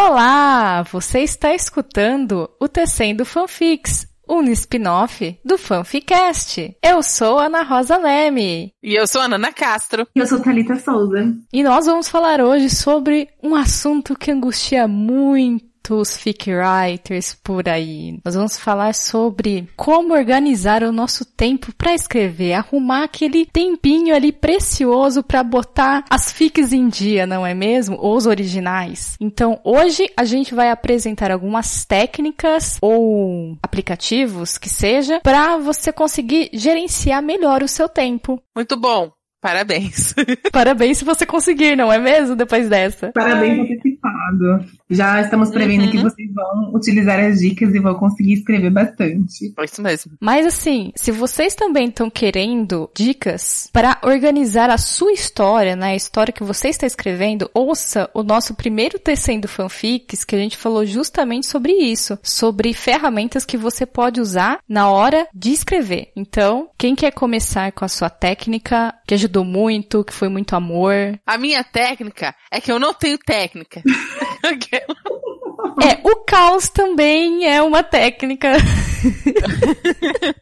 Olá! 0.00 0.84
Você 0.92 1.22
está 1.22 1.52
escutando 1.52 2.48
o 2.60 2.68
Tecendo 2.68 3.24
Fanfics, 3.24 4.06
um 4.28 4.44
spin-off 4.44 5.36
do 5.44 5.58
Fanficast. 5.58 6.76
Eu 6.80 7.02
sou 7.02 7.36
Ana 7.36 7.64
Rosa 7.64 7.96
Leme. 7.96 8.72
E 8.80 8.94
eu 8.94 9.08
sou 9.08 9.20
a 9.20 9.24
Ana 9.24 9.52
Castro. 9.52 10.06
E 10.14 10.20
eu 10.20 10.26
sou 10.28 10.40
Thalita 10.40 10.76
Souza. 10.76 11.34
E 11.52 11.64
nós 11.64 11.86
vamos 11.86 12.08
falar 12.08 12.40
hoje 12.40 12.70
sobre 12.70 13.28
um 13.42 13.56
assunto 13.56 14.14
que 14.14 14.30
angustia 14.30 14.86
muito 14.86 15.66
muitos 15.88 16.16
fic 16.16 16.50
writers 16.52 17.34
por 17.34 17.68
aí. 17.68 18.18
Nós 18.24 18.34
vamos 18.34 18.58
falar 18.58 18.94
sobre 18.94 19.68
como 19.76 20.14
organizar 20.14 20.82
o 20.82 20.92
nosso 20.92 21.24
tempo 21.24 21.72
para 21.76 21.94
escrever, 21.94 22.52
arrumar 22.52 23.04
aquele 23.04 23.46
tempinho 23.46 24.14
ali 24.14 24.30
precioso 24.30 25.22
para 25.22 25.42
botar 25.42 26.04
as 26.10 26.32
fics 26.32 26.72
em 26.72 26.88
dia, 26.88 27.26
não 27.26 27.46
é 27.46 27.54
mesmo? 27.54 27.96
Ou 27.98 28.16
os 28.16 28.26
originais. 28.26 29.16
Então, 29.20 29.58
hoje 29.64 30.06
a 30.16 30.24
gente 30.24 30.54
vai 30.54 30.70
apresentar 30.70 31.30
algumas 31.30 31.84
técnicas 31.84 32.78
ou 32.80 33.56
aplicativos 33.62 34.58
que 34.58 34.68
seja 34.68 35.20
para 35.20 35.56
você 35.56 35.92
conseguir 35.92 36.50
gerenciar 36.52 37.22
melhor 37.22 37.62
o 37.62 37.68
seu 37.68 37.88
tempo. 37.88 38.40
Muito 38.54 38.76
bom. 38.76 39.10
Parabéns. 39.40 40.14
Parabéns 40.52 40.98
se 40.98 41.04
você 41.04 41.24
conseguir, 41.24 41.76
não 41.76 41.92
é 41.92 41.98
mesmo? 41.98 42.34
Depois 42.34 42.68
dessa. 42.68 43.12
Parabéns 43.12 43.68
Já 44.90 45.20
estamos 45.20 45.50
prevendo 45.50 45.84
uhum. 45.84 45.90
que 45.90 45.98
vocês 45.98 46.32
vão 46.32 46.74
utilizar 46.74 47.20
as 47.20 47.38
dicas 47.38 47.74
e 47.74 47.78
vão 47.78 47.94
conseguir 47.94 48.34
escrever 48.34 48.70
bastante. 48.70 49.52
É 49.58 49.64
isso 49.64 49.82
mesmo. 49.82 50.12
Mas 50.20 50.46
assim, 50.46 50.92
se 50.96 51.12
vocês 51.12 51.54
também 51.54 51.88
estão 51.88 52.08
querendo 52.08 52.90
dicas 52.96 53.68
para 53.72 53.98
organizar 54.02 54.70
a 54.70 54.78
sua 54.78 55.12
história, 55.12 55.76
né, 55.76 55.92
a 55.92 55.96
história 55.96 56.32
que 56.32 56.42
você 56.42 56.68
está 56.68 56.86
escrevendo, 56.86 57.50
ouça 57.52 58.08
o 58.14 58.22
nosso 58.22 58.54
primeiro 58.54 58.98
Tecendo 58.98 59.46
Fanfics, 59.46 60.24
que 60.24 60.34
a 60.34 60.38
gente 60.38 60.56
falou 60.56 60.86
justamente 60.86 61.46
sobre 61.46 61.72
isso, 61.72 62.18
sobre 62.22 62.72
ferramentas 62.72 63.44
que 63.44 63.56
você 63.56 63.84
pode 63.84 64.20
usar 64.20 64.60
na 64.68 64.90
hora 64.90 65.26
de 65.34 65.52
escrever. 65.52 66.10
Então, 66.16 66.70
quem 66.78 66.94
quer 66.94 67.12
começar 67.12 67.72
com 67.72 67.84
a 67.84 67.88
sua 67.88 68.10
técnica, 68.10 68.94
que 69.06 69.14
ajudou 69.14 69.44
muito, 69.44 70.04
que 70.04 70.12
foi 70.12 70.28
muito 70.28 70.54
amor? 70.56 71.18
A 71.26 71.38
minha 71.38 71.62
técnica 71.62 72.34
é 72.50 72.60
que 72.60 72.72
eu 72.72 72.78
não 72.78 72.94
tenho 72.94 73.18
técnica. 73.18 73.82
É, 75.82 76.00
o 76.08 76.16
caos 76.24 76.68
também 76.68 77.46
é 77.46 77.62
uma 77.62 77.82
técnica. 77.82 78.52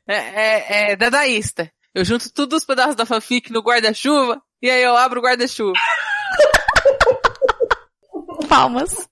é, 0.07 0.17
é, 0.17 0.93
é 0.93 0.97
dadaísta. 0.97 1.71
Eu 1.95 2.05
junto 2.05 2.33
todos 2.33 2.59
os 2.59 2.67
pedaços 2.67 2.95
da 2.95 3.07
fanfic 3.07 3.51
no 3.51 3.63
guarda-chuva 3.63 4.41
e 4.61 4.71
aí 4.71 4.83
eu 4.83 4.97
abro 4.97 5.21
o 5.21 5.23
guarda-chuva. 5.23 5.73
Palmas. 8.49 9.09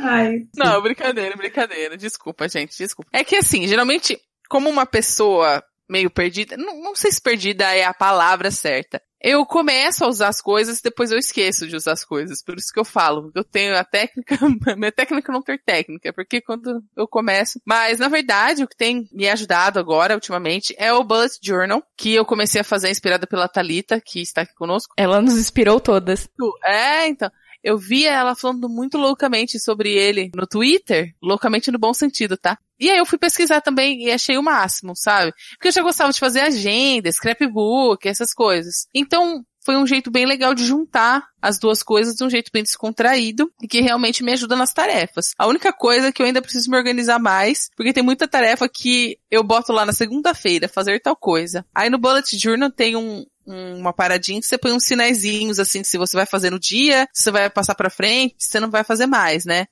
Ai, 0.00 0.46
não, 0.56 0.80
brincadeira, 0.82 1.36
brincadeira. 1.36 1.96
Desculpa, 1.96 2.48
gente, 2.48 2.76
desculpa. 2.76 3.10
É 3.12 3.22
que 3.22 3.36
assim, 3.36 3.66
geralmente, 3.68 4.18
como 4.48 4.68
uma 4.68 4.86
pessoa 4.86 5.62
meio 5.90 6.10
perdida, 6.10 6.56
não, 6.56 6.80
não 6.80 6.94
sei 6.94 7.10
se 7.10 7.20
perdida 7.20 7.64
é 7.74 7.84
a 7.84 7.92
palavra 7.92 8.50
certa, 8.50 9.02
eu 9.22 9.44
começo 9.44 10.02
a 10.02 10.08
usar 10.08 10.28
as 10.28 10.40
coisas 10.40 10.78
e 10.78 10.82
depois 10.82 11.10
eu 11.10 11.18
esqueço 11.18 11.66
de 11.68 11.76
usar 11.76 11.92
as 11.92 12.04
coisas. 12.04 12.42
Por 12.42 12.56
isso 12.56 12.72
que 12.72 12.80
eu 12.80 12.84
falo, 12.86 13.30
eu 13.34 13.44
tenho 13.44 13.76
a 13.76 13.84
técnica, 13.84 14.38
minha 14.78 14.90
técnica 14.90 15.30
não 15.30 15.42
ter 15.42 15.62
técnica, 15.62 16.10
porque 16.12 16.40
quando 16.40 16.82
eu 16.96 17.06
começo. 17.06 17.60
Mas 17.66 17.98
na 17.98 18.08
verdade, 18.08 18.64
o 18.64 18.68
que 18.68 18.76
tem 18.76 19.06
me 19.12 19.28
ajudado 19.28 19.78
agora, 19.78 20.14
ultimamente, 20.14 20.74
é 20.78 20.90
o 20.92 21.04
Bullet 21.04 21.38
Journal, 21.42 21.82
que 21.98 22.14
eu 22.14 22.24
comecei 22.24 22.62
a 22.62 22.64
fazer 22.64 22.88
inspirada 22.88 23.26
pela 23.26 23.46
Talita, 23.46 24.00
que 24.00 24.22
está 24.22 24.42
aqui 24.42 24.54
conosco. 24.54 24.94
Ela 24.96 25.20
nos 25.20 25.36
inspirou 25.36 25.78
todas. 25.78 26.26
É, 26.64 27.06
então. 27.06 27.30
Eu 27.62 27.76
via 27.76 28.10
ela 28.10 28.34
falando 28.34 28.70
muito 28.70 28.96
loucamente 28.96 29.60
sobre 29.60 29.92
ele 29.92 30.30
no 30.34 30.46
Twitter, 30.46 31.14
loucamente 31.22 31.70
no 31.70 31.78
bom 31.78 31.92
sentido, 31.92 32.34
tá? 32.38 32.58
E 32.80 32.90
aí 32.90 32.98
eu 32.98 33.06
fui 33.06 33.18
pesquisar 33.18 33.60
também 33.60 34.04
e 34.04 34.10
achei 34.10 34.38
o 34.38 34.42
máximo, 34.42 34.94
sabe? 34.96 35.32
Porque 35.52 35.68
eu 35.68 35.72
já 35.72 35.82
gostava 35.82 36.12
de 36.12 36.18
fazer 36.18 36.40
agenda, 36.40 37.12
scrapbook, 37.12 38.08
essas 38.08 38.32
coisas. 38.32 38.86
Então, 38.94 39.44
foi 39.62 39.76
um 39.76 39.86
jeito 39.86 40.10
bem 40.10 40.26
legal 40.26 40.54
de 40.54 40.64
juntar 40.64 41.24
as 41.40 41.58
duas 41.58 41.82
coisas 41.82 42.14
de 42.14 42.24
um 42.24 42.30
jeito 42.30 42.50
bem 42.52 42.62
descontraído 42.62 43.52
e 43.62 43.68
que 43.68 43.80
realmente 43.80 44.22
me 44.22 44.32
ajuda 44.32 44.56
nas 44.56 44.72
tarefas. 44.72 45.32
A 45.38 45.46
única 45.46 45.72
coisa 45.72 46.08
é 46.08 46.12
que 46.12 46.22
eu 46.22 46.26
ainda 46.26 46.42
preciso 46.42 46.70
me 46.70 46.76
organizar 46.76 47.18
mais, 47.18 47.68
porque 47.76 47.92
tem 47.92 48.02
muita 48.02 48.26
tarefa 48.26 48.68
que 48.68 49.18
eu 49.30 49.42
boto 49.42 49.72
lá 49.72 49.84
na 49.84 49.92
segunda-feira, 49.92 50.68
fazer 50.68 51.00
tal 51.00 51.14
coisa. 51.14 51.64
Aí 51.74 51.90
no 51.90 51.98
Bullet 51.98 52.36
Journal 52.38 52.70
tem 52.70 52.96
um, 52.96 53.24
uma 53.46 53.92
paradinha 53.92 54.40
que 54.40 54.46
você 54.46 54.58
põe 54.58 54.72
uns 54.72 54.84
sinaizinhos 54.84 55.58
assim, 55.58 55.84
se 55.84 55.98
você 55.98 56.16
vai 56.16 56.26
fazer 56.26 56.50
no 56.50 56.58
dia, 56.58 57.06
se 57.12 57.24
você 57.24 57.30
vai 57.30 57.50
passar 57.50 57.74
para 57.74 57.90
frente, 57.90 58.36
se 58.38 58.50
você 58.50 58.60
não 58.60 58.70
vai 58.70 58.84
fazer 58.84 59.06
mais, 59.06 59.44
né? 59.44 59.66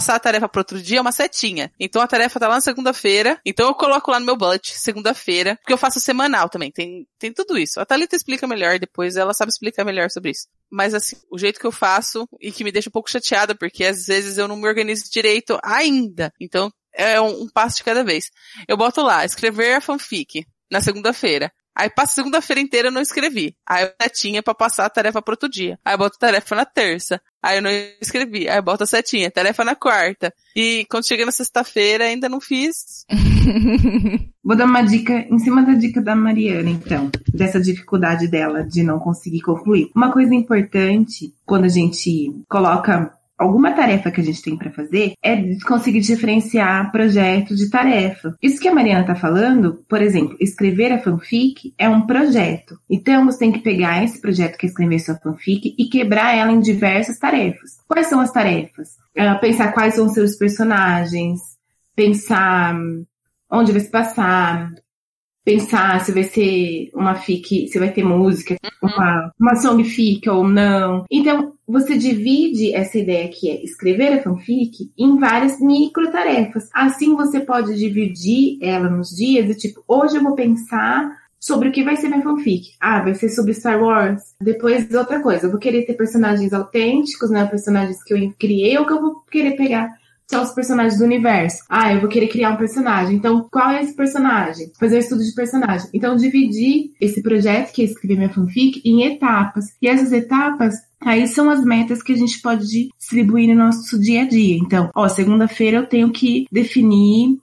Passar 0.00 0.14
a 0.14 0.18
tarefa 0.20 0.48
para 0.48 0.60
outro 0.60 0.80
dia 0.80 0.98
é 0.98 1.00
uma 1.00 1.12
setinha. 1.12 1.70
Então 1.78 2.00
a 2.00 2.06
tarefa 2.06 2.40
tá 2.40 2.48
lá 2.48 2.54
na 2.54 2.60
segunda-feira. 2.62 3.38
Então 3.44 3.68
eu 3.68 3.74
coloco 3.74 4.10
lá 4.10 4.18
no 4.18 4.24
meu 4.24 4.36
bullet, 4.36 4.72
segunda-feira, 4.74 5.56
porque 5.56 5.74
eu 5.74 5.78
faço 5.78 6.00
semanal 6.00 6.48
também. 6.48 6.72
Tem, 6.72 7.06
tem 7.18 7.30
tudo 7.34 7.58
isso. 7.58 7.78
A 7.78 7.84
Thalita 7.84 8.16
explica 8.16 8.46
melhor 8.46 8.78
depois, 8.78 9.16
ela 9.16 9.34
sabe 9.34 9.50
explicar 9.50 9.84
melhor 9.84 10.10
sobre 10.10 10.30
isso. 10.30 10.48
Mas 10.70 10.94
assim, 10.94 11.16
o 11.30 11.38
jeito 11.38 11.60
que 11.60 11.66
eu 11.66 11.72
faço 11.72 12.26
e 12.40 12.50
que 12.50 12.64
me 12.64 12.72
deixa 12.72 12.88
um 12.88 12.92
pouco 12.92 13.10
chateada, 13.10 13.54
porque 13.54 13.84
às 13.84 14.06
vezes 14.06 14.38
eu 14.38 14.48
não 14.48 14.56
me 14.56 14.66
organizo 14.66 15.10
direito 15.10 15.58
ainda. 15.62 16.32
Então 16.40 16.72
é 16.94 17.20
um, 17.20 17.42
um 17.42 17.48
passo 17.48 17.76
de 17.76 17.84
cada 17.84 18.02
vez. 18.02 18.30
Eu 18.66 18.78
boto 18.78 19.02
lá, 19.02 19.22
escrever 19.26 19.74
a 19.74 19.80
fanfic 19.82 20.46
na 20.70 20.80
segunda-feira. 20.80 21.52
Aí 21.80 21.88
passa 21.88 22.16
segunda-feira 22.16 22.60
inteira 22.60 22.88
eu 22.88 22.92
não 22.92 23.00
escrevi. 23.00 23.56
Aí 23.66 23.84
eu 23.84 23.90
setinha 24.02 24.42
pra 24.42 24.54
passar 24.54 24.84
a 24.84 24.90
tarefa 24.90 25.22
pro 25.22 25.32
outro 25.32 25.48
dia. 25.48 25.78
Aí 25.82 25.94
eu 25.94 25.98
boto 25.98 26.16
a 26.16 26.26
tarefa 26.26 26.54
na 26.54 26.66
terça. 26.66 27.18
Aí 27.42 27.56
eu 27.56 27.62
não 27.62 27.70
escrevi. 28.02 28.46
Aí 28.50 28.58
eu 28.58 28.62
boto 28.62 28.84
a 28.84 28.86
setinha, 28.86 29.30
tarefa 29.30 29.64
na 29.64 29.74
quarta. 29.74 30.30
E 30.54 30.84
quando 30.90 31.08
chega 31.08 31.24
na 31.24 31.32
sexta-feira 31.32 32.04
ainda 32.04 32.28
não 32.28 32.38
fiz. 32.38 33.06
Vou 34.44 34.54
dar 34.54 34.66
uma 34.66 34.82
dica 34.82 35.26
em 35.30 35.38
cima 35.38 35.62
da 35.62 35.72
dica 35.72 36.02
da 36.02 36.14
Mariana, 36.14 36.68
então, 36.68 37.10
dessa 37.32 37.58
dificuldade 37.58 38.28
dela 38.28 38.62
de 38.62 38.82
não 38.82 38.98
conseguir 38.98 39.40
concluir. 39.40 39.90
Uma 39.96 40.12
coisa 40.12 40.34
importante 40.34 41.34
quando 41.46 41.64
a 41.64 41.68
gente 41.68 42.30
coloca 42.46 43.10
alguma 43.40 43.72
tarefa 43.72 44.10
que 44.10 44.20
a 44.20 44.24
gente 44.24 44.42
tem 44.42 44.56
para 44.56 44.70
fazer 44.70 45.14
é 45.22 45.58
conseguir 45.66 46.00
diferenciar 46.00 46.92
projeto 46.92 47.56
de 47.56 47.70
tarefa. 47.70 48.36
Isso 48.42 48.60
que 48.60 48.68
a 48.68 48.74
Mariana 48.74 49.06
tá 49.06 49.14
falando, 49.14 49.82
por 49.88 50.02
exemplo, 50.02 50.36
escrever 50.38 50.92
a 50.92 50.98
fanfic 50.98 51.72
é 51.78 51.88
um 51.88 52.06
projeto. 52.06 52.78
Então 52.88 53.24
você 53.24 53.38
tem 53.38 53.52
que 53.52 53.60
pegar 53.60 54.04
esse 54.04 54.20
projeto 54.20 54.58
que 54.58 54.66
é 54.66 54.68
escrever 54.68 54.98
sua 54.98 55.14
fanfic 55.16 55.74
e 55.78 55.88
quebrar 55.88 56.36
ela 56.36 56.52
em 56.52 56.60
diversas 56.60 57.18
tarefas. 57.18 57.78
Quais 57.88 58.08
são 58.08 58.20
as 58.20 58.30
tarefas? 58.30 58.98
Uh, 59.16 59.40
pensar 59.40 59.72
quais 59.72 59.94
são 59.94 60.08
seus 60.10 60.36
personagens, 60.36 61.40
pensar 61.96 62.78
onde 63.50 63.72
vai 63.72 63.80
se 63.80 63.90
passar, 63.90 64.70
pensar 65.44 66.04
se 66.04 66.12
vai 66.12 66.24
ser 66.24 66.90
uma 66.94 67.14
fic, 67.14 67.68
se 67.68 67.78
vai 67.78 67.90
ter 67.90 68.04
música, 68.04 68.56
uhum. 68.82 68.88
uma, 68.88 69.32
uma 69.38 69.56
song 69.56 69.82
fic 69.84 70.28
ou 70.28 70.46
não. 70.46 71.04
Então, 71.10 71.54
você 71.66 71.96
divide 71.96 72.74
essa 72.74 72.98
ideia 72.98 73.28
que 73.28 73.48
é 73.48 73.62
escrever 73.62 74.12
a 74.12 74.22
fanfic 74.22 74.90
em 74.98 75.18
várias 75.18 75.60
micro 75.60 76.10
tarefas. 76.10 76.68
Assim 76.74 77.14
você 77.14 77.40
pode 77.40 77.76
dividir 77.76 78.58
ela 78.60 78.90
nos 78.90 79.10
dias 79.10 79.48
e 79.48 79.58
tipo, 79.58 79.82
hoje 79.86 80.16
eu 80.16 80.22
vou 80.22 80.34
pensar 80.34 81.18
sobre 81.38 81.70
o 81.70 81.72
que 81.72 81.82
vai 81.82 81.96
ser 81.96 82.08
minha 82.08 82.22
fanfic. 82.22 82.72
Ah, 82.78 83.00
vai 83.00 83.14
ser 83.14 83.30
sobre 83.30 83.54
Star 83.54 83.82
Wars. 83.82 84.34
Depois 84.40 84.92
outra 84.94 85.22
coisa, 85.22 85.46
eu 85.46 85.50
vou 85.50 85.58
querer 85.58 85.86
ter 85.86 85.94
personagens 85.94 86.52
autênticos, 86.52 87.30
né? 87.30 87.46
Personagens 87.46 88.02
que 88.02 88.12
eu 88.12 88.34
criei 88.38 88.76
ou 88.76 88.84
que 88.84 88.92
eu 88.92 89.00
vou 89.00 89.20
querer 89.30 89.52
pegar 89.52 89.99
são 90.30 90.44
os 90.44 90.52
personagens 90.52 90.96
do 90.96 91.04
universo. 91.04 91.58
Ah, 91.68 91.92
eu 91.92 92.00
vou 92.00 92.08
querer 92.08 92.28
criar 92.28 92.52
um 92.52 92.56
personagem. 92.56 93.16
Então, 93.16 93.48
qual 93.50 93.70
é 93.70 93.82
esse 93.82 93.94
personagem? 93.96 94.70
Fazer 94.78 94.96
um 94.96 95.00
estudo 95.00 95.24
de 95.24 95.34
personagem. 95.34 95.90
Então, 95.92 96.14
dividir 96.14 96.92
esse 97.00 97.20
projeto, 97.20 97.72
que 97.72 97.82
é 97.82 97.84
escrever 97.84 98.16
minha 98.16 98.32
fanfic, 98.32 98.80
em 98.84 99.02
etapas. 99.02 99.66
E 99.82 99.88
essas 99.88 100.12
etapas 100.12 100.76
Aí 101.02 101.26
são 101.26 101.48
as 101.48 101.64
metas 101.64 102.02
que 102.02 102.12
a 102.12 102.16
gente 102.16 102.40
pode 102.42 102.66
distribuir 102.66 103.48
no 103.48 103.54
nosso 103.54 103.98
dia 103.98 104.22
a 104.22 104.28
dia. 104.28 104.58
Então, 104.58 104.90
ó, 104.94 105.08
segunda-feira 105.08 105.78
eu 105.78 105.86
tenho 105.86 106.12
que 106.12 106.44
definir 106.52 107.38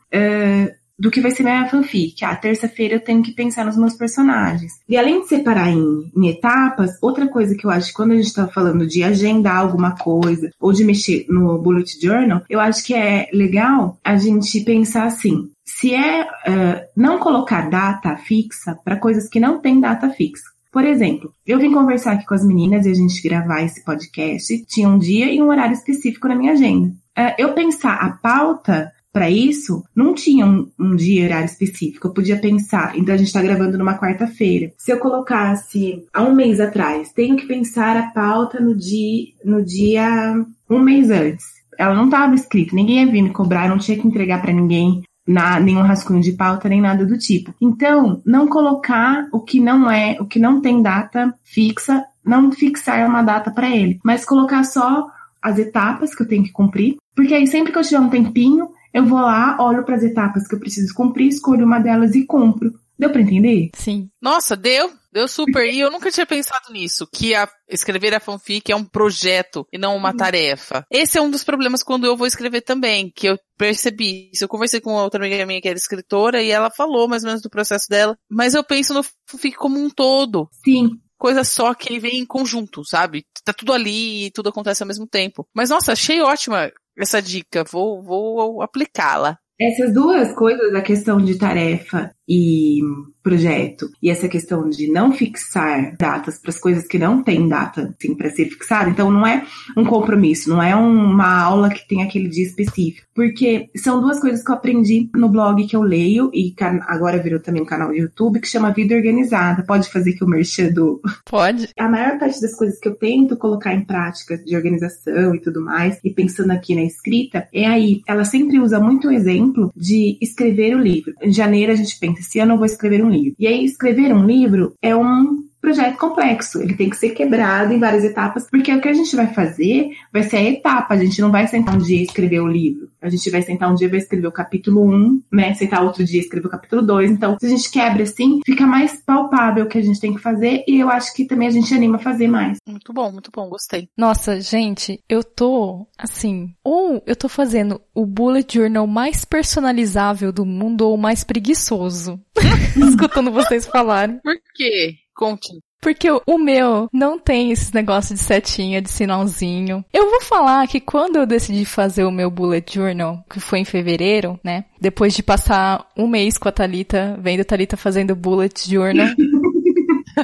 do 0.99 1.11
que 1.11 1.21
vai 1.21 1.31
ser 1.31 1.43
minha 1.43 1.69
fanfic. 1.69 2.23
Ah, 2.25 2.35
terça-feira 2.35 2.95
eu 2.95 2.99
tenho 2.99 3.21
que 3.21 3.31
pensar 3.31 3.65
nos 3.65 3.77
meus 3.77 3.93
personagens. 3.93 4.73
E 4.87 4.97
além 4.97 5.21
de 5.21 5.27
separar 5.27 5.69
em, 5.69 6.11
em, 6.15 6.27
etapas, 6.29 6.97
outra 7.01 7.27
coisa 7.27 7.55
que 7.55 7.65
eu 7.65 7.69
acho 7.69 7.89
que 7.89 7.93
quando 7.93 8.11
a 8.11 8.15
gente 8.15 8.33
tá 8.33 8.47
falando 8.47 8.87
de 8.87 9.03
agendar 9.03 9.57
alguma 9.57 9.95
coisa 9.95 10.49
ou 10.59 10.73
de 10.73 10.83
mexer 10.83 11.25
no 11.29 11.57
bullet 11.59 11.99
journal, 12.01 12.41
eu 12.49 12.59
acho 12.59 12.83
que 12.85 12.93
é 12.93 13.29
legal 13.31 13.97
a 14.03 14.17
gente 14.17 14.61
pensar 14.61 15.05
assim. 15.05 15.49
Se 15.63 15.93
é 15.93 16.23
uh, 16.23 16.87
não 16.95 17.19
colocar 17.19 17.69
data 17.69 18.15
fixa 18.15 18.77
para 18.83 18.95
coisas 18.95 19.29
que 19.29 19.39
não 19.39 19.59
tem 19.59 19.79
data 19.79 20.09
fixa. 20.09 20.45
Por 20.71 20.85
exemplo, 20.85 21.33
eu 21.45 21.59
vim 21.59 21.71
conversar 21.71 22.13
aqui 22.13 22.25
com 22.25 22.33
as 22.33 22.45
meninas 22.45 22.85
e 22.85 22.91
a 22.91 22.93
gente 22.93 23.21
gravar 23.21 23.61
esse 23.61 23.83
podcast. 23.83 24.65
Tinha 24.65 24.87
um 24.87 24.97
dia 24.97 25.31
e 25.31 25.41
um 25.41 25.49
horário 25.49 25.73
específico 25.73 26.27
na 26.27 26.35
minha 26.35 26.53
agenda. 26.53 26.89
Uh, 27.17 27.33
eu 27.37 27.53
pensar 27.53 27.95
a 27.95 28.11
pauta 28.11 28.91
para 29.17 29.31
isso, 29.31 29.83
não 29.95 30.13
tinha 30.13 30.45
um, 30.45 30.69
um, 30.79 30.95
dia 30.95 31.25
horário 31.25 31.47
específico. 31.47 32.05
Eu 32.05 32.13
podia 32.13 32.37
pensar, 32.37 32.95
então 32.95 33.15
a 33.15 33.17
gente 33.17 33.25
está 33.25 33.41
gravando 33.41 33.75
numa 33.75 33.97
quarta-feira. 33.97 34.71
Se 34.77 34.91
eu 34.91 34.99
colocasse 34.99 36.05
há 36.13 36.21
um 36.21 36.35
mês 36.35 36.59
atrás, 36.59 37.11
tenho 37.13 37.35
que 37.35 37.47
pensar 37.47 37.97
a 37.97 38.11
pauta 38.11 38.59
no 38.59 38.75
dia, 38.75 39.25
no 39.43 39.65
dia 39.65 40.45
um 40.69 40.79
mês 40.79 41.09
antes. 41.09 41.45
Ela 41.79 41.95
não 41.95 42.05
estava 42.05 42.35
escrita, 42.35 42.75
ninguém 42.75 42.99
ia 42.99 43.11
vir 43.11 43.23
me 43.23 43.31
cobrar, 43.31 43.67
não 43.67 43.79
tinha 43.79 43.97
que 43.97 44.07
entregar 44.07 44.39
para 44.39 44.53
ninguém 44.53 45.01
na, 45.27 45.59
nenhum 45.59 45.81
rascunho 45.81 46.21
de 46.21 46.33
pauta, 46.33 46.69
nem 46.69 46.79
nada 46.79 47.03
do 47.03 47.17
tipo. 47.17 47.51
Então, 47.59 48.21
não 48.23 48.47
colocar 48.47 49.27
o 49.31 49.39
que 49.39 49.59
não 49.59 49.89
é, 49.89 50.15
o 50.19 50.25
que 50.25 50.37
não 50.37 50.61
tem 50.61 50.79
data 50.79 51.33
fixa, 51.43 52.05
não 52.23 52.51
fixar 52.51 53.09
uma 53.09 53.23
data 53.23 53.49
para 53.49 53.75
ele, 53.75 53.99
mas 54.03 54.23
colocar 54.23 54.63
só 54.63 55.07
as 55.41 55.57
etapas 55.57 56.13
que 56.13 56.21
eu 56.21 56.27
tenho 56.27 56.43
que 56.43 56.51
cumprir, 56.51 56.97
porque 57.15 57.33
aí 57.33 57.47
sempre 57.47 57.71
que 57.71 57.79
eu 57.79 57.83
tiver 57.83 57.99
um 57.99 58.09
tempinho, 58.09 58.69
eu 58.97 59.05
vou 59.05 59.19
lá, 59.19 59.55
olho 59.59 59.85
para 59.85 59.95
as 59.95 60.03
etapas 60.03 60.47
que 60.47 60.55
eu 60.55 60.59
preciso 60.59 60.91
cumprir, 60.93 61.27
escolho 61.27 61.65
uma 61.65 61.79
delas 61.79 62.15
e 62.15 62.25
cumpro. 62.25 62.73
Deu 62.97 63.11
para 63.11 63.21
entender? 63.21 63.69
Sim. 63.75 64.09
Nossa, 64.19 64.55
deu. 64.55 64.91
Deu 65.13 65.27
super. 65.27 65.71
E 65.71 65.79
eu 65.79 65.91
nunca 65.91 66.09
tinha 66.09 66.25
pensado 66.25 66.73
nisso, 66.73 67.07
que 67.13 67.35
a, 67.35 67.47
escrever 67.69 68.15
a 68.15 68.19
fanfic 68.19 68.71
é 68.71 68.75
um 68.75 68.83
projeto 68.83 69.67
e 69.71 69.77
não 69.77 69.95
uma 69.95 70.09
uhum. 70.09 70.17
tarefa. 70.17 70.83
Esse 70.89 71.19
é 71.19 71.21
um 71.21 71.29
dos 71.29 71.43
problemas 71.43 71.83
quando 71.83 72.07
eu 72.07 72.17
vou 72.17 72.25
escrever 72.25 72.61
também, 72.61 73.11
que 73.15 73.27
eu 73.27 73.37
percebi. 73.55 74.31
Eu 74.41 74.47
conversei 74.47 74.81
com 74.81 74.93
outra 74.93 75.23
amiga 75.23 75.45
minha 75.45 75.61
que 75.61 75.67
era 75.67 75.77
escritora 75.77 76.41
e 76.41 76.49
ela 76.49 76.71
falou 76.71 77.07
mais 77.07 77.23
ou 77.23 77.27
menos 77.27 77.43
do 77.43 77.51
processo 77.51 77.85
dela, 77.87 78.17
mas 78.27 78.55
eu 78.55 78.63
penso 78.63 78.95
no 78.95 79.05
fanfic 79.29 79.55
como 79.57 79.79
um 79.79 79.91
todo. 79.91 80.49
Sim 80.63 80.89
coisa 81.19 81.43
só 81.43 81.73
que 81.73 81.99
vem 81.99 82.19
em 82.19 82.25
conjunto, 82.25 82.85
sabe? 82.85 83.25
Tá 83.43 83.51
tudo 83.51 83.73
ali 83.73 84.25
e 84.25 84.31
tudo 84.31 84.49
acontece 84.49 84.83
ao 84.83 84.87
mesmo 84.87 85.07
tempo. 85.07 85.47
Mas 85.51 85.71
nossa, 85.71 85.93
achei 85.93 86.21
ótima 86.21 86.71
essa 86.97 87.21
dica. 87.21 87.63
Vou, 87.63 88.01
vou 88.01 88.61
aplicá-la. 88.61 89.37
Essas 89.59 89.93
duas 89.93 90.33
coisas, 90.33 90.73
a 90.73 90.81
questão 90.81 91.17
de 91.17 91.37
tarefa 91.37 92.13
e 92.27 92.79
projeto 93.27 93.89
e 94.01 94.09
essa 94.09 94.29
questão 94.29 94.69
de 94.69 94.89
não 94.89 95.11
fixar 95.11 95.95
datas 95.97 96.39
para 96.39 96.49
as 96.49 96.59
coisas 96.59 96.87
que 96.87 96.97
não 96.97 97.21
têm 97.21 97.47
data 97.47 97.93
assim, 97.99 98.15
para 98.15 98.29
ser 98.29 98.45
fixada, 98.45 98.89
então 98.89 99.11
não 99.11 99.27
é 99.27 99.45
um 99.75 99.83
compromisso, 99.83 100.49
não 100.49 100.63
é 100.63 100.73
uma 100.73 101.41
aula 101.41 101.69
que 101.69 101.85
tem 101.85 102.01
aquele 102.01 102.29
dia 102.29 102.45
específico, 102.45 103.05
porque 103.13 103.69
são 103.75 103.99
duas 103.99 104.19
coisas 104.19 104.43
que 104.43 104.49
eu 104.49 104.55
aprendi 104.55 105.09
no 105.13 105.27
blog 105.27 105.65
que 105.67 105.75
eu 105.75 105.81
leio 105.81 106.31
e 106.33 106.55
agora 106.87 107.21
virou 107.21 107.39
também 107.39 107.61
um 107.61 107.65
canal 107.65 107.89
do 107.89 107.95
YouTube 107.95 108.39
que 108.39 108.47
chama 108.47 108.71
Vida 108.71 108.95
Organizada. 108.95 109.63
Pode 109.63 109.89
fazer 109.89 110.13
que 110.13 110.23
eu 110.23 110.27
merchan 110.27 110.71
do. 110.71 111.01
Pode. 111.29 111.69
A 111.77 111.89
maior 111.89 112.17
parte 112.19 112.39
das 112.39 112.55
coisas 112.55 112.79
que 112.79 112.87
eu 112.87 112.95
tento 112.95 113.35
colocar 113.35 113.73
em 113.73 113.83
prática 113.83 114.37
de 114.37 114.55
organização 114.55 115.35
e 115.35 115.41
tudo 115.41 115.61
mais, 115.61 115.99
e 116.03 116.11
pensando 116.11 116.51
aqui 116.51 116.75
na 116.75 116.83
escrita, 116.83 117.47
é 117.51 117.65
aí. 117.65 118.01
Ela 118.07 118.23
sempre 118.23 118.59
usa 118.59 118.79
muito 118.79 119.07
o 119.07 119.11
exemplo 119.11 119.71
de 119.75 120.17
escrever 120.21 120.75
o 120.75 120.79
livro. 120.79 121.13
Em 121.21 121.31
janeiro 121.31 121.71
a 121.71 121.75
gente 121.75 121.99
pensa, 121.99 122.16
esse 122.19 122.39
ano 122.39 122.53
eu 122.53 122.57
vou 122.57 122.65
escrever 122.65 123.03
um 123.03 123.09
livro. 123.09 123.35
E 123.39 123.47
aí, 123.47 123.63
escrever 123.63 124.13
um 124.13 124.25
livro 124.25 124.75
é 124.81 124.95
um 124.95 125.46
projeto 125.67 125.97
complexo. 125.97 126.61
Ele 126.61 126.75
tem 126.75 126.89
que 126.89 126.95
ser 126.95 127.09
quebrado 127.09 127.73
em 127.73 127.79
várias 127.79 128.05
etapas, 128.05 128.47
porque 128.49 128.73
o 128.73 128.79
que 128.79 128.87
a 128.87 128.93
gente 128.93 129.13
vai 129.17 129.27
fazer 129.27 129.89
vai 130.13 130.23
ser 130.23 130.37
a 130.37 130.43
etapa. 130.43 130.93
A 130.93 130.97
gente 130.97 131.19
não 131.19 131.29
vai 131.29 131.45
sentar 131.45 131.75
um 131.75 131.79
dia 131.79 131.99
e 131.99 132.03
escrever 132.03 132.39
o 132.39 132.47
livro. 132.47 132.89
A 133.01 133.09
gente 133.09 133.29
vai 133.29 133.41
sentar 133.41 133.69
um 133.69 133.75
dia 133.75 133.87
e 133.87 133.89
vai 133.89 133.99
escrever 133.99 134.27
o 134.27 134.31
capítulo 134.31 134.87
1, 134.87 135.23
né? 135.29 135.53
Sentar 135.55 135.83
outro 135.83 136.05
dia 136.05 136.21
e 136.21 136.23
escrever 136.23 136.47
o 136.47 136.49
capítulo 136.49 136.81
2. 136.81 137.11
Então, 137.11 137.35
se 137.37 137.45
a 137.45 137.49
gente 137.49 137.69
quebra 137.69 138.03
assim, 138.03 138.39
fica 138.45 138.65
mais 138.65 139.01
palpável 139.05 139.65
o 139.65 139.67
que 139.67 139.77
a 139.77 139.81
gente 139.81 139.99
tem 139.99 140.13
que 140.13 140.21
fazer 140.21 140.63
e 140.65 140.79
eu 140.79 140.89
acho 140.89 141.13
que 141.13 141.25
também 141.25 141.49
a 141.49 141.51
gente 141.51 141.73
anima 141.73 141.97
a 141.97 141.99
fazer 141.99 142.27
mais. 142.27 142.59
Muito 142.65 142.93
bom, 142.93 143.11
muito 143.11 143.29
bom, 143.33 143.49
gostei. 143.49 143.89
Nossa, 143.97 144.39
gente, 144.39 145.01
eu 145.09 145.21
tô 145.21 145.85
assim, 145.97 146.53
ou 146.63 147.03
eu 147.05 147.15
tô 147.15 147.27
fazendo 147.27 147.81
o 147.93 148.05
bullet 148.05 148.57
journal 148.57 148.87
mais 148.87 149.25
personalizável 149.25 150.31
do 150.31 150.45
mundo 150.45 150.87
ou 150.87 150.95
mais 150.95 151.25
preguiçoso. 151.25 152.19
Escutando 152.77 153.31
vocês 153.31 153.65
falarem. 153.65 154.19
Por 154.19 154.37
quê? 154.55 154.95
Conte. 155.17 155.49
Porque 155.81 156.07
o 156.11 156.37
meu 156.37 156.87
não 156.91 157.19
tem 157.19 157.51
esse 157.51 157.73
negócio 157.73 158.13
de 158.13 158.21
setinha, 158.21 158.81
de 158.81 158.89
sinalzinho. 158.89 159.83
Eu 159.93 160.09
vou 160.09 160.21
falar 160.21 160.67
que 160.67 160.79
quando 160.79 161.17
eu 161.17 161.25
decidi 161.25 161.65
fazer 161.65 162.03
o 162.03 162.11
meu 162.11 162.31
bullet 162.31 162.73
journal, 162.73 163.23
que 163.29 163.39
foi 163.39 163.59
em 163.59 163.65
fevereiro, 163.65 164.39
né? 164.43 164.65
Depois 164.81 165.15
de 165.15 165.23
passar 165.23 165.87
um 165.95 166.07
mês 166.07 166.37
com 166.37 166.49
a 166.49 166.51
Talita, 166.51 167.17
vendo 167.21 167.41
a 167.41 167.45
Talita 167.45 167.77
fazendo 167.77 168.15
bullet 168.15 168.69
journal. 168.69 169.07